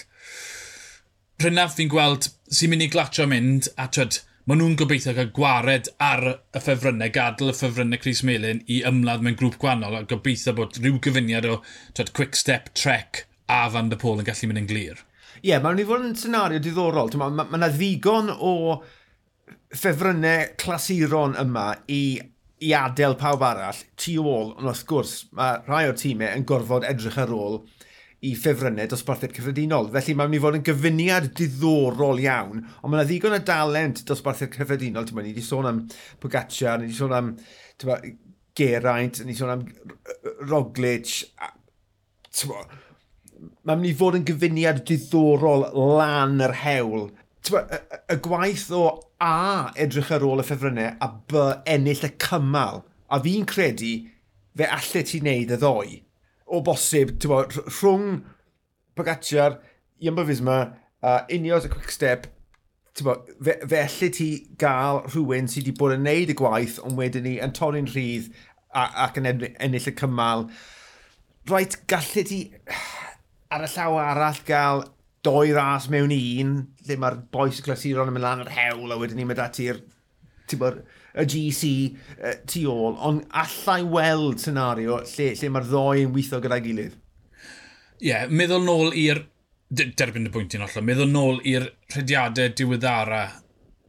rhynaf 1.41 1.75
fi'n 1.77 1.91
gweld 1.91 2.29
sy'n 2.53 2.71
mynd 2.71 2.85
i 2.85 2.91
glatio 2.93 3.25
mynd, 3.29 3.69
a 3.79 3.87
twyd, 3.89 4.19
maen 4.45 4.59
nhw'n 4.59 4.77
gobeithio 4.79 5.13
cael 5.17 5.31
gwared 5.35 5.89
ar 6.03 6.25
y 6.29 6.61
ffefrynnau, 6.61 7.11
gadael 7.15 7.53
y 7.53 7.55
ffefrynnau 7.57 8.01
Cris 8.03 8.23
Melin 8.27 8.61
i 8.67 8.81
ymladd 8.87 9.23
mewn 9.25 9.37
grŵp 9.39 9.57
gwannol, 9.61 9.97
a 9.97 10.03
gobeithio 10.09 10.55
bod 10.57 10.77
rhyw 10.79 10.99
gyfuniad 11.03 11.47
o 11.49 11.61
twyd, 11.95 12.13
quick 12.17 12.37
step, 12.39 12.73
trek 12.77 13.25
a 13.51 13.65
Van 13.71 13.89
der 13.91 13.99
Pôl 14.01 14.21
yn 14.21 14.27
gallu 14.27 14.49
mynd 14.49 14.63
yn 14.63 14.69
glir. 14.69 15.01
Ie, 15.41 15.49
yeah, 15.49 15.63
mae'n 15.63 15.81
i 15.81 15.87
fod 15.87 16.05
yn 16.05 16.13
senario 16.19 16.61
diddorol. 16.63 17.09
Mae 17.19 17.33
yna 17.33 17.47
ma, 17.49 17.57
ma 17.59 17.71
ddigon 17.71 18.29
o 18.33 18.53
ffefrynnau 19.73 20.53
clasuron 20.61 21.35
yma 21.41 21.65
i, 21.91 22.03
i 22.63 22.73
adael 22.77 23.17
pawb 23.19 23.43
arall 23.47 23.81
tu 23.99 24.19
ôl, 24.21 24.53
ond 24.53 24.69
wrth 24.69 24.85
gwrs 24.87 25.15
mae 25.35 25.57
rhai 25.65 25.87
o'r 25.89 25.97
tîmau 25.99 26.37
yn 26.37 26.45
gorfod 26.47 26.87
edrych 26.87 27.19
ar 27.19 27.33
ôl 27.35 27.63
i 28.23 28.31
ffefrynnau 28.39 28.87
dosbarthiad 28.87 29.33
cyffredinol. 29.35 29.89
Felly 29.91 30.15
mae'n 30.15 30.29
mynd 30.31 30.39
i 30.39 30.43
fod 30.43 30.57
yn 30.59 30.65
gyfuniad 30.67 31.25
diddorol 31.37 32.21
iawn, 32.23 32.61
ond 32.79 32.93
mae'n 32.93 33.07
ddigon 33.09 33.35
o 33.35 33.39
dalent 33.43 34.03
dosbarthiad 34.07 34.53
cyffredinol. 34.53 35.07
Ti'n 35.07 35.19
ni 35.19 35.33
wedi 35.33 35.43
sôn 35.43 35.67
am 35.67 35.81
Pogaccia, 36.23 36.77
ni 36.77 36.87
wedi 36.87 36.95
sôn 36.99 37.15
am 37.17 37.33
ma, 37.89 37.97
Geraint, 38.55 39.19
ni 39.23 39.33
wedi 39.33 39.39
sôn 39.41 39.51
am 39.57 39.65
Roglic. 40.47 41.17
Mae'n 43.63 43.81
mynd 43.81 43.91
i 43.91 43.97
fod 43.99 44.19
yn 44.21 44.27
gyfuniad 44.29 44.85
diddorol 44.87 45.67
lan 45.97 46.39
yr 46.47 46.55
hewl. 46.63 47.09
Ma, 47.51 47.65
y, 47.67 47.81
y 48.15 48.19
gwaith 48.23 48.69
o 48.71 48.85
A 49.23 49.71
edrych 49.79 50.09
ar 50.11 50.23
ôl 50.27 50.41
y 50.43 50.47
ffefrynnau 50.47 50.97
a 50.99 51.07
B 51.31 51.43
ennill 51.75 52.07
y 52.07 52.09
cymal. 52.19 52.81
A 53.11 53.19
fi'n 53.23 53.45
credu 53.47 53.93
fe 54.55 54.67
allai 54.67 55.03
ti 55.07 55.19
wneud 55.19 55.53
y 55.55 55.59
ddoi 55.59 56.02
o 56.53 56.61
bosib, 56.65 57.15
ti'n 57.17 57.31
bod, 57.31 57.57
rhwng 57.65 58.21
Pogacar, 58.97 59.57
Iambo 60.03 60.25
Fisma, 60.27 60.59
a 61.03 61.17
uh, 61.17 61.33
Unios 61.33 61.65
a 61.65 61.71
Quickstep, 61.73 62.27
ti'n 62.93 63.07
bod, 63.07 63.29
fe, 63.43 63.57
fe 63.65 63.81
allu 63.81 64.09
ti 64.13 64.29
gael 64.61 65.01
rhywun 65.09 65.49
sydd 65.49 65.67
wedi 65.67 65.77
bod 65.79 65.95
yn 65.97 66.05
neud 66.05 66.33
y 66.33 66.37
gwaith, 66.37 66.79
ond 66.85 66.99
wedyn 66.99 67.25
ni 67.25 67.37
yn 67.43 67.55
torri'n 67.57 67.89
rhydd 67.89 68.29
ac 68.73 69.17
yn 69.21 69.29
ennill 69.29 69.89
y 69.89 69.95
cymal. 69.97 70.47
Rhaid, 71.49 71.77
gallu 71.89 72.25
ti 72.29 72.43
ar 73.53 73.65
y 73.65 73.69
llaw 73.73 73.97
arall 74.01 74.43
gael 74.47 74.85
doi 75.25 75.53
ras 75.55 75.87
mewn 75.91 76.13
un, 76.13 76.53
lle 76.85 76.99
mae'r 76.99 77.19
boes 77.33 77.61
y 77.61 77.65
clasuron 77.65 78.11
yn 78.11 78.17
mynd 78.17 78.25
lan 78.25 78.43
yr 78.43 78.53
hewl, 78.53 78.93
a 78.93 78.99
wedyn 78.99 79.21
ni'n 79.21 79.29
mynd 79.29 79.41
ati'r, 79.43 79.81
ti'n 80.51 80.61
bod, 80.61 80.81
y 81.13 81.25
GC 81.29 81.69
uh, 81.93 82.33
tu 82.49 82.65
ôl, 82.71 82.97
ond 82.97 83.23
allai 83.43 83.81
weld 83.85 84.41
senario 84.41 84.99
lle, 85.05 85.29
lle 85.37 85.51
mae'r 85.53 85.69
ddoi 85.69 86.05
yn 86.07 86.13
weithio 86.15 86.41
gyda'i 86.43 86.65
gilydd. 86.65 86.97
Ie, 88.01 88.09
yeah, 88.09 88.27
meddwl 88.29 88.65
nôl 88.65 88.97
i'r... 88.97 89.25
Derbyn 89.73 90.27
y 90.27 90.31
bwynt 90.33 90.53
i'n 90.53 90.61
ollol. 90.67 90.85
Meddwl 90.85 91.09
nôl 91.09 91.39
i'r 91.49 91.63
rhediadau 91.89 92.51
diweddara 92.53 93.23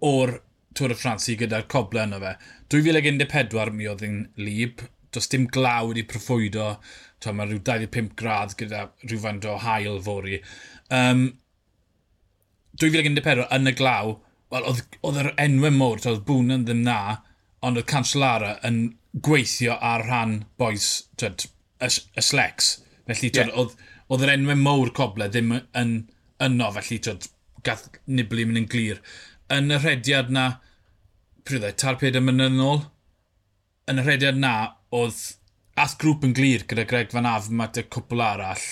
o'r 0.08 0.38
Tŵr 0.74 0.94
y 0.94 0.96
Ffransi 0.98 1.37
gyda'r 1.38 1.66
coble 1.70 2.02
yna 2.02 2.18
fe. 2.22 2.32
2014 2.74 3.74
mi 3.76 3.87
oedd 3.90 4.04
yn 4.06 4.16
lib, 4.40 4.82
does 5.14 5.28
dim 5.30 5.46
glaw 5.54 5.90
wedi 5.90 6.02
profwydo, 6.10 6.74
mae 7.24 7.48
rhyw 7.48 7.60
25 7.64 8.10
gradd 8.18 8.56
gyda 8.60 8.88
rhywfaint 9.04 9.46
o 9.48 9.54
hael 9.62 10.00
fori. 10.04 10.40
Um, 10.92 11.28
2014 12.82 13.46
yn 13.54 13.70
y 13.70 13.74
glaw, 13.78 14.16
Wel, 14.55 14.69
oedd 15.03 15.17
yr 15.19 15.33
enwau 15.43 15.73
mowr, 15.75 16.03
oedd 16.07 16.21
bwn 16.29 16.55
yn 16.55 16.64
ddim 16.67 16.85
na, 16.87 16.99
ond 17.67 17.81
oedd 17.81 17.88
Cancellara 17.90 18.53
yn 18.69 18.77
gweithio 19.27 19.75
ar 19.83 20.05
rhan 20.07 20.35
boes 20.62 20.90
twyd, 21.19 21.47
y, 21.83 21.88
y 21.90 22.23
slecs. 22.23 22.69
Felly, 23.09 23.31
twyd, 23.35 23.49
yeah. 23.49 23.57
oedd, 23.59 23.73
oedd 24.07 24.23
yr 24.23 24.35
enwau 24.37 24.61
mowr 24.61 24.93
coble 24.95 25.27
ddim 25.27 25.57
yn 25.59 25.95
yno, 26.47 26.69
felly 26.77 27.01
twyd, 27.03 27.27
gath 27.67 27.88
Nibli 28.07 28.45
mynd 28.47 28.62
yn 28.62 28.69
glir. 28.71 29.01
Yn 29.57 29.75
y 29.75 29.79
rhediad 29.81 30.31
na, 30.37 30.45
pryd 31.43 31.64
oedd, 31.64 31.73
e, 31.73 31.79
tar 31.83 31.99
ped 31.99 32.21
yn 32.21 32.62
ôl, 32.62 32.85
yn 33.90 34.03
y 34.05 34.05
rhediad 34.07 34.38
na, 34.38 34.55
oedd 34.95 35.19
ath 35.83 35.97
grŵp 35.99 36.29
yn 36.29 36.37
glir 36.38 36.62
gyda 36.71 36.87
Greg 36.93 37.11
Van 37.17 37.27
Afmat 37.27 37.83
a 37.83 37.85
cwpl 37.97 38.23
arall, 38.23 38.69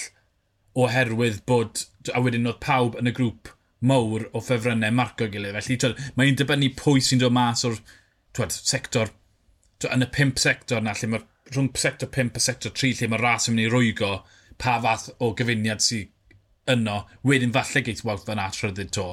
oherwydd 0.78 1.42
bod, 1.50 1.88
a 2.14 2.22
wedyn 2.22 2.46
oedd 2.52 2.62
pawb 2.62 3.00
yn 3.02 3.10
y 3.10 3.14
grŵp 3.18 3.50
mawr 3.88 4.28
o 4.32 4.42
ffefrynnau 4.42 4.94
marco 4.94 5.26
gilydd. 5.30 5.58
Felly 5.58 5.78
twyd, 5.82 6.00
mae'n 6.18 6.38
dibynnu 6.38 6.70
pwy 6.78 7.02
sy'n 7.02 7.22
dod 7.22 7.34
mas 7.34 7.64
o'r 7.68 7.78
twyd, 8.36 8.54
sector, 8.54 9.12
twyd, 9.78 9.92
yn 9.96 10.06
y 10.06 10.10
pimp 10.14 10.40
sector 10.42 10.82
na, 10.84 10.94
lle 10.96 11.10
mae 11.12 11.26
rhwng 11.52 11.72
sector 11.76 12.08
5 12.12 12.38
a 12.38 12.42
sector 12.42 12.72
3 12.72 13.00
lle 13.00 13.10
mae'r 13.12 13.24
ras 13.26 13.48
yn 13.48 13.56
mynd 13.56 13.66
i 13.66 13.72
rwygo 13.72 14.12
pa 14.62 14.78
fath 14.84 15.10
o 15.20 15.32
gyfuniad 15.36 15.82
sy'n 15.84 16.10
yno, 16.72 17.02
wedyn 17.26 17.54
falle 17.54 17.82
geith 17.84 18.04
Wout 18.06 18.24
fan 18.26 18.40
at 18.40 18.60
rhyddid 18.62 18.92
to. 18.94 19.08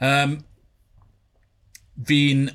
Um, 0.00 0.38
fi'n 2.08 2.48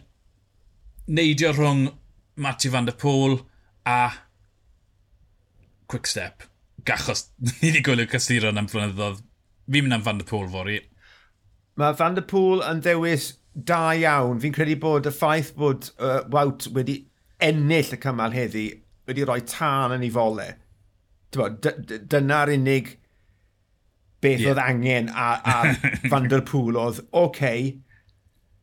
neidio 1.05 1.53
rhwng 1.53 1.87
Matthew 2.35 2.73
van 2.73 2.89
der 2.89 2.97
Pôl 2.97 3.39
a 3.85 3.99
Quickstep. 5.87 6.47
Gachos, 6.85 7.29
ni 7.61 7.69
wedi 7.69 7.83
gwylio 7.85 8.09
cysuron 8.09 8.59
am 8.61 8.69
flynyddoedd. 8.71 9.21
Fi'n 9.69 9.85
mynd 9.85 9.99
am 9.99 10.05
van 10.05 10.21
der 10.21 10.29
Pôl 10.29 10.49
fori, 10.51 10.81
Mae 11.79 11.95
Van 11.99 12.15
der 12.15 12.23
Pŵl 12.27 12.63
yn 12.63 12.81
dewis 12.85 13.33
da 13.55 13.89
iawn. 13.95 14.39
Fi'n 14.43 14.55
credu 14.55 14.77
bod 14.79 15.09
y 15.09 15.13
ffaith 15.15 15.53
bod 15.59 15.89
uh, 15.99 16.21
Wout 16.31 16.69
wedi 16.75 17.01
ennill 17.43 17.95
y 17.95 17.99
cymal 18.01 18.35
heddi 18.35 18.67
wedi 19.07 19.25
rhoi 19.25 19.41
tân 19.49 19.95
yn 19.97 20.05
ei 20.05 20.13
fole. 20.13 20.47
Dyna'r 21.35 22.53
unig 22.55 22.95
beth 24.23 24.41
yeah. 24.41 24.53
oedd 24.53 24.61
angen 24.63 25.11
a, 25.11 25.29
a 25.43 25.55
Van 26.11 26.29
der 26.31 26.43
Pŵl 26.47 26.79
oedd, 26.79 27.03
oce, 27.11 27.21
okay, 27.21 27.71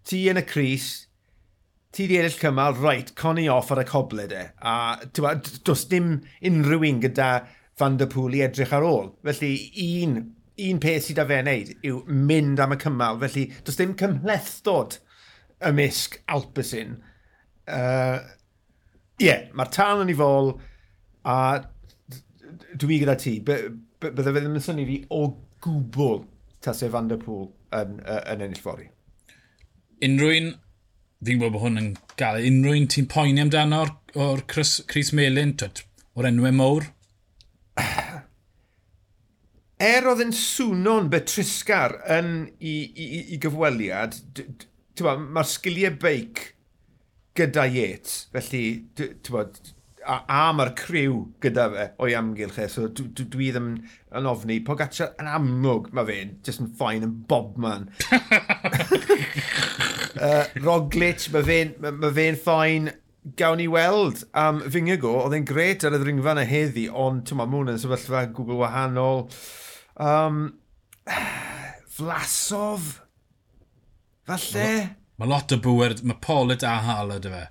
ti 0.08 0.24
yn 0.32 0.40
y 0.40 0.44
Cris, 0.48 0.90
ti 1.92 2.08
di 2.08 2.18
ennill 2.18 2.38
cymal, 2.40 2.78
reit, 2.80 3.12
coni 3.18 3.48
off 3.52 3.70
ar 3.74 3.82
y 3.84 3.88
coble 3.88 4.26
de. 4.30 4.46
A 4.64 4.96
does 5.12 5.84
dim 5.90 6.14
unrhyw 6.40 6.88
un 6.88 7.02
gyda 7.04 7.32
Van 7.80 7.98
der 8.00 8.10
Pŵl 8.10 8.38
i 8.38 8.46
edrych 8.48 8.72
ar 8.74 8.86
ôl. 8.88 9.12
Felly, 9.26 9.52
un 10.00 10.18
un 10.60 10.80
peth 10.82 11.06
sydd 11.06 11.22
â 11.22 11.26
fe 11.28 11.40
wneud 11.42 11.72
yw 11.88 12.02
mynd 12.12 12.60
am 12.62 12.74
y 12.76 12.78
cymal. 12.82 13.20
Felly, 13.22 13.46
does 13.64 13.78
dim 13.80 13.94
cymhlethdod 13.98 14.98
ymysg 15.68 16.18
Alpesyn. 16.32 16.98
Ie, 17.68 17.78
uh, 17.78 18.18
yeah, 19.22 19.46
mae'r 19.56 19.72
tân 19.72 20.02
yn 20.04 20.12
ei 20.12 20.18
fol 20.18 20.52
a 21.28 21.38
dwi 22.78 23.00
gyda 23.02 23.16
ti. 23.20 23.38
Bydde 23.44 24.26
fe 24.28 24.40
ddim 24.40 24.58
yn 24.58 24.64
syni 24.64 24.88
fi 24.88 24.98
o 25.14 25.24
gwbl 25.62 26.24
tas 26.62 26.82
e 26.82 26.90
Van 26.92 27.08
Der 27.10 27.20
Pŵl 27.22 27.48
yn, 27.78 28.00
yn 28.02 28.44
ennill 28.44 28.62
fori. 28.62 28.88
Unrhyw 30.02 30.36
un, 30.38 30.50
fi'n 31.22 31.38
gwybod 31.40 31.54
bod 31.56 31.64
hwn 31.64 31.80
yn 31.80 31.90
gael, 32.18 32.42
unrhyw 32.48 32.80
un 32.80 32.88
ti'n 32.90 33.08
poeni 33.10 33.42
amdano 33.42 33.84
o'r, 33.84 33.94
or 34.18 34.42
Chris, 34.50 34.80
Chris 34.90 35.12
Melin, 35.16 35.54
twyd, 35.58 35.84
o'r 36.18 36.28
enwau 36.32 36.54
mowr? 36.58 36.90
er 39.82 40.06
oedd 40.10 40.22
yn 40.24 40.34
swno'n 40.36 41.10
betrisgar 41.12 41.98
yn 42.16 42.32
i, 42.60 42.74
i, 42.86 43.06
i 43.34 43.38
gyfweliad, 43.42 44.18
mae'r 45.02 45.48
sgiliau 45.48 45.96
beic 46.02 46.52
gyda 47.38 47.64
Yates, 47.66 48.26
felly, 48.34 48.64
bod, 49.30 49.58
a, 50.06 50.18
a 50.26 50.52
mae'r 50.56 50.72
criw 50.78 51.18
gyda 51.42 51.66
fe 51.72 51.86
o'i 52.04 52.14
amgylch 52.18 52.58
e, 52.62 52.68
so 52.70 52.88
dwi, 52.88 53.26
dwi, 53.34 53.50
ddim 53.54 53.70
yn 54.18 54.28
ofni. 54.28 54.60
Pogacar 54.64 55.14
yn 55.22 55.30
amlwg, 55.30 55.90
mae 55.96 56.08
fe'n, 56.08 56.34
just 56.46 56.62
yn 56.62 56.72
ffain 56.78 57.06
yn 57.06 57.14
bobman. 57.30 57.88
uh, 60.20 60.44
Roglic, 60.66 61.28
mae 61.34 61.48
fe'n 61.48 61.74
ma 61.82 62.12
fe 62.14 62.28
ffain, 62.38 62.90
gawn 63.22 63.56
ni 63.56 63.68
weld 63.70 64.24
am 64.34 64.60
um, 64.60 64.70
Fingigo, 64.70 65.12
oedd 65.22 65.36
e'n 65.36 65.46
gret 65.46 65.84
ar 65.86 65.94
y 65.94 66.00
ddringfa 66.02 66.34
yna 66.34 66.46
heddi, 66.48 66.88
ond 66.90 67.22
tyma, 67.28 67.46
mwyn 67.46 67.70
yn 67.70 67.78
sefyllfa 67.78 68.24
Google 68.34 68.58
wahanol. 68.64 69.24
Um, 69.94 70.42
Flasof, 71.92 72.96
falle? 74.28 74.66
Mae 75.20 75.30
lot 75.30 75.54
o 75.54 75.60
bwyr, 75.62 75.94
mae 76.02 76.18
Polid 76.24 76.66
a 76.66 76.74
Hala 76.82 77.20
dy 77.22 77.30
fe. 77.30 77.44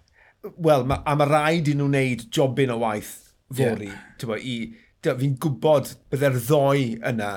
Wel, 0.57 0.85
ma, 0.89 0.99
a 1.07 1.15
mae 1.15 1.29
rhaid 1.29 1.71
i 1.71 1.77
nhw 1.77 1.87
wneud 1.87 2.27
jobyn 2.35 2.73
o 2.73 2.79
waith 2.81 3.15
fori. 3.55 3.91
Yeah. 3.93 5.17
Fi'n 5.17 5.39
gwybod 5.41 5.95
byddai'r 6.11 6.35
e'r 6.35 6.43
ddoi 6.49 6.83
yna 7.09 7.31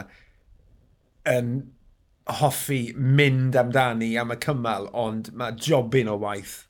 yn 1.31 1.55
hoffi 2.41 2.83
mynd 2.97 3.57
amdani 3.61 4.15
am 4.21 4.35
y 4.35 4.41
cymal, 4.43 4.91
ond 4.91 5.31
mae 5.39 5.55
jobyn 5.61 6.11
o 6.11 6.19
waith 6.21 6.65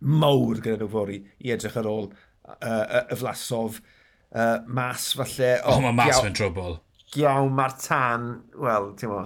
mawr 0.00 0.60
gyda 0.62 0.82
nhw 0.82 0.90
fori 0.92 1.22
i 1.44 1.54
edrych 1.54 1.78
ar 1.80 1.88
ôl 1.90 2.10
uh, 2.10 3.06
y 3.08 3.18
flasof. 3.18 3.80
Uh, 4.28 4.60
mas 4.66 5.10
falle... 5.16 5.54
O, 5.64 5.78
oh, 5.78 5.82
mae 5.86 5.96
mas 5.96 6.20
fe'n 6.20 6.36
trwbl. 6.36 6.78
Giaw 7.14 7.48
mae'r 7.48 7.74
tan, 7.80 8.28
wel, 8.60 8.92
ti'n 9.00 9.12
mo, 9.12 9.22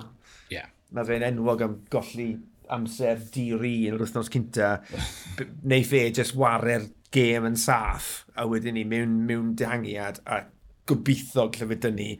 yeah. 0.52 0.70
mae 0.94 1.08
fe'n 1.08 1.26
enwog 1.26 1.64
am 1.66 1.80
golli 1.90 2.30
amser 2.72 3.20
diri 3.34 3.74
yn 3.88 3.96
yr 3.96 4.04
wythnos 4.04 4.30
cynta. 4.32 4.76
Neu 5.70 5.84
fe 5.86 6.06
jyst 6.10 6.36
warer 6.38 6.86
gêm 7.12 7.48
yn 7.50 7.58
saff, 7.60 8.22
a 8.38 8.46
wedyn 8.48 8.78
ni 8.78 8.86
mewn, 8.88 9.18
mewn 9.28 9.52
dehangiad 9.58 10.22
a 10.24 10.44
gobeithio 10.88 11.48
llyfyd 11.52 11.90
ni. 11.96 12.14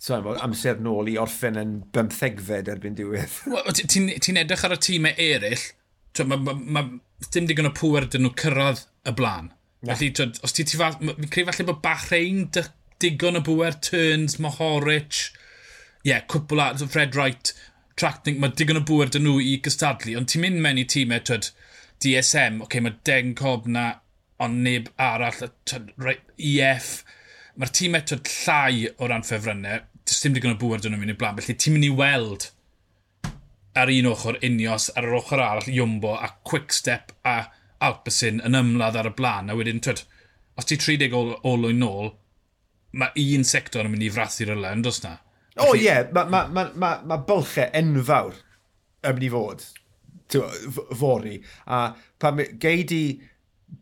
So, 0.00 0.16
amser 0.40 0.80
nôl 0.80 1.10
i 1.12 1.18
orffen 1.20 1.60
yn 1.60 1.72
bymthegfed 1.92 2.70
erbyn 2.72 2.96
diwedd. 2.96 3.34
Well, 3.52 3.68
Ti'n 3.76 4.08
ti 4.16 4.34
edrych 4.40 4.64
ar 4.64 4.76
y 4.76 4.80
tîmau 4.80 5.16
eraill, 5.20 5.64
mae 6.24 6.40
ma, 6.40 6.54
ma, 6.56 6.84
dim 7.28 7.48
digon 7.48 7.68
o 7.68 7.72
pŵer 7.76 8.08
dyn 8.10 8.24
nhw 8.24 8.34
cyrraedd 8.40 8.84
y 9.08 9.14
blaen. 9.16 9.50
Yeah. 9.80 9.94
Felly, 9.94 10.10
twyd, 10.16 10.38
os 10.44 10.54
ti, 10.56 10.64
ti 10.68 10.78
fa... 10.80 10.90
Fi'n 10.96 11.32
credu 11.32 11.48
falle 11.50 11.66
bod 11.70 11.82
Bahrein 11.84 12.46
digon 13.00 13.38
o 13.38 13.42
bwer, 13.44 13.78
Turns, 13.80 14.36
Mohoric, 14.42 15.30
ie, 16.02 16.10
yeah, 16.10 16.24
cwpl 16.28 16.60
a 16.60 16.86
Fred 16.86 17.16
Wright, 17.16 17.52
Tracting, 17.96 18.40
mae 18.40 18.52
digon 18.56 18.80
o 18.80 18.84
bwer 18.86 19.12
dyn 19.12 19.24
nhw 19.24 19.38
i 19.40 19.56
gystadlu, 19.64 20.16
ond 20.20 20.28
ti'n 20.32 20.44
mynd 20.44 20.60
mewn 20.64 20.80
i 20.80 20.86
tîmau, 20.88 21.22
twyd, 21.24 21.50
DSM, 22.00 22.60
oce, 22.60 22.66
okay, 22.66 22.84
mae 22.84 22.96
Deng 23.08 23.34
Cob 23.36 23.68
na, 23.68 23.86
ond 24.40 24.62
neb 24.64 24.88
arall, 25.00 25.48
twyd, 25.68 25.92
EF, 26.36 26.92
mae'r 27.60 27.74
tîmau 27.76 28.04
twyd 28.08 28.32
llai 28.36 28.86
o 28.96 29.08
ran 29.08 29.24
ffefrynnau, 29.26 29.84
dim 30.10 30.36
digon 30.36 30.56
o 30.56 30.60
bwer 30.60 30.84
dyn 30.84 30.96
nhw'n 30.96 31.04
mynd 31.04 31.16
i 31.16 31.18
blaen, 31.20 31.40
felly 31.40 31.56
ti'n 31.56 31.76
mynd 31.76 31.88
i 31.88 31.92
weld 32.02 32.50
ar 33.80 33.92
un 33.92 34.10
ochr 34.10 34.38
unios, 34.46 34.90
ar 34.96 35.08
yr 35.08 35.16
ochr 35.20 35.40
arall 35.40 35.70
Iwmbo, 35.72 36.14
a 36.16 36.30
Quickstep 36.46 37.14
a 37.26 37.36
Alpesyn 37.86 38.42
yn 38.44 38.58
ymladd 38.58 38.98
ar 39.00 39.08
y 39.10 39.14
blaen. 39.16 39.50
A 39.50 39.56
wedyn, 39.56 39.80
twyd, 39.84 40.04
os 40.60 40.68
ti 40.68 40.78
30 40.80 41.16
ol, 41.16 41.34
olwyn 41.48 41.80
nôl, 41.80 42.12
mae 43.00 43.26
un 43.36 43.46
sector 43.46 43.86
yn 43.86 43.94
mynd 43.94 44.06
i 44.06 44.12
frathu'r 44.12 44.54
yla, 44.56 44.74
yn 44.76 44.84
dos 44.84 45.02
na? 45.04 45.16
O 45.58 45.70
oh, 45.70 45.74
ie, 45.74 45.86
yeah. 45.88 46.06
mae 46.14 46.30
ma, 46.30 46.44
ma, 46.52 46.66
ma, 46.78 46.94
ma 47.06 47.20
bylchau 47.26 47.70
enfawr 47.80 48.36
yn 49.06 49.16
mynd 49.16 49.26
i 49.26 49.32
fod 49.32 49.68
fori. 50.96 51.40
A 51.66 51.90
pan 52.20 52.40
gei 52.60 52.84
di 52.86 53.02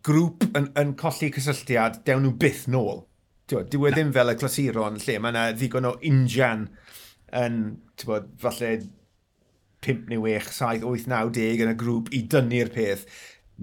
grŵp 0.05 0.49
yn, 0.57 0.71
yn 0.79 0.95
colli 1.01 1.31
cysylltiad, 1.35 2.03
dewn 2.07 2.25
nhw 2.25 2.37
byth 2.41 2.67
nôl. 2.73 3.05
Dwi 3.49 3.89
e 3.89 3.95
ddim 3.95 4.13
fel 4.13 4.33
y 4.33 4.37
clasuron 4.37 4.99
lle 5.01 5.19
mae 5.25 5.33
yna 5.33 5.45
ddigon 5.57 5.89
o 5.89 5.95
injan 6.05 6.67
yn, 7.37 7.61
ti'n 7.97 8.11
bod, 8.11 8.29
falle 8.41 8.75
5 9.85 10.13
neu 10.13 10.27
6, 10.27 10.53
7, 10.59 10.85
8, 10.85 11.09
9, 11.11 11.35
10 11.39 11.65
yn 11.65 11.73
y 11.73 11.77
grŵp 11.79 12.13
i 12.17 12.23
dynnu'r 12.31 12.73
peth. 12.75 13.05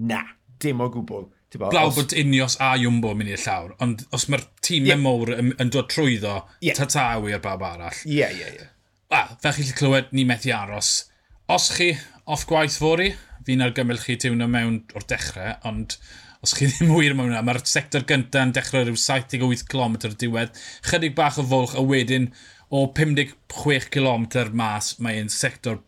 Na, 0.08 0.22
dim 0.62 0.84
o 0.84 0.90
gwbl. 0.92 1.26
Blaw 1.56 1.88
os... 1.88 1.96
bod 1.96 2.12
Unios 2.18 2.58
a 2.60 2.72
Jumbo 2.80 3.12
yn 3.14 3.20
mynd 3.20 3.32
i'r 3.32 3.40
llawr, 3.40 3.74
ond 3.84 4.02
os 4.16 4.26
mae'r 4.28 4.42
tîm 4.66 4.88
yeah. 4.88 4.98
mowr 5.00 5.30
yn, 5.36 5.52
yn 5.62 5.70
dod 5.72 5.88
trwyddo, 5.92 6.40
yeah. 6.64 6.76
ta 6.76 6.84
tatawi 6.84 7.36
ar 7.36 7.42
bawb 7.44 7.62
arall. 7.64 8.00
Ie, 8.04 8.18
yeah, 8.18 8.34
ie, 8.34 8.42
yeah, 8.42 8.56
ie. 8.56 8.64
Yeah. 8.64 8.72
A, 9.14 9.38
fe 9.40 9.52
chi'n 9.56 9.76
clywed, 9.78 10.10
ni 10.16 10.26
methu 10.28 10.52
aros. 10.52 10.90
Os 11.52 11.70
chi 11.76 11.92
off 12.26 12.44
gwaith 12.50 12.76
fori, 12.82 13.12
fi'n 13.46 13.62
argymell 13.64 14.02
chi 14.02 14.18
tiwno 14.20 14.48
mewn 14.50 14.80
o'r 14.98 15.06
dechrau, 15.08 15.54
ond 15.70 15.96
os 16.44 16.56
chi 16.58 16.66
ddim 16.70 16.92
wir 16.92 17.14
mewn 17.16 17.32
yna, 17.32 17.44
mae'r 17.46 17.62
sector 17.70 18.04
gyntaf 18.08 18.48
yn 18.48 18.54
dechrau 18.56 18.84
rhyw 18.84 18.98
78 19.00 19.64
km 19.70 19.96
diwedd, 20.18 20.60
chydig 20.90 21.16
bach 21.18 21.40
o 21.40 21.46
fwlch 21.46 21.78
a 21.78 21.86
wedyn 21.86 22.32
o 22.70 22.86
56 22.92 23.90
km 23.94 24.26
mas 24.52 24.96
mae'n 25.02 25.28
sector 25.30 25.78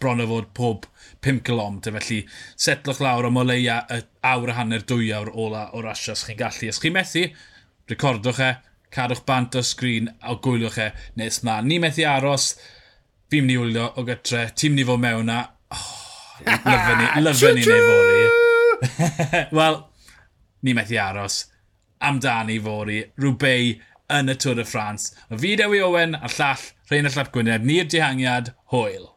bron 0.00 0.20
o 0.20 0.26
fod 0.28 0.50
pob 0.54 0.84
5 1.24 1.40
km 1.46 1.78
felly 1.96 2.18
setlwch 2.64 3.00
lawr 3.02 3.28
am 3.28 3.40
o 3.40 3.44
leia 3.46 3.80
y 3.90 4.02
awr 4.32 4.52
a 4.52 4.58
hanner 4.58 4.84
dwy 4.86 5.10
awr 5.16 5.32
ola 5.32 5.64
o'r 5.76 5.88
asio 5.92 6.14
os 6.16 6.24
chi'n 6.26 6.38
gallu. 6.38 6.68
Os 6.70 6.80
chi'n 6.82 6.94
methu, 6.94 7.24
recordwch 7.90 8.42
e, 8.44 8.50
cadwch 8.92 9.24
bant 9.26 9.56
o 9.58 9.62
sgrin 9.64 10.10
a 10.20 10.36
gwylwch 10.44 10.78
e 10.82 10.90
nes 11.20 11.40
ma. 11.46 11.60
Ni 11.64 11.80
methu 11.82 12.06
aros, 12.08 12.52
fi'n 13.32 13.46
mynd 13.46 13.54
i 13.54 13.60
wylio 13.62 13.88
o 13.96 14.06
gytre, 14.08 14.48
ti'n 14.54 14.74
mynd 14.74 14.84
i 14.84 14.88
fod 14.90 15.02
mewn 15.02 15.32
a... 15.32 15.40
Oh, 15.72 15.88
lyfyn 16.44 17.00
ni, 17.00 17.08
lyfyn 17.24 17.58
ni 17.58 17.64
neu 17.66 17.88
fori. 17.88 18.92
Wel, 19.58 19.80
ni 20.66 20.76
methu 20.76 21.00
aros. 21.00 21.46
Amdani 22.02 22.58
fori. 22.62 23.00
rhywbeth 23.16 23.88
yn 24.12 24.32
y 24.32 24.36
Tour 24.36 24.58
de 24.58 24.66
France. 24.68 25.12
Mae 25.30 25.40
fi 25.42 25.54
Dewi 25.60 25.80
Owen 25.84 26.18
a'r 26.18 26.36
llall 26.36 26.68
Rhain 26.90 27.08
y 27.08 27.14
Llap 27.14 27.32
Gwynedd. 27.34 27.66
Ni'r 27.68 27.88
dihangiad, 27.88 28.52
hwyl. 28.74 29.11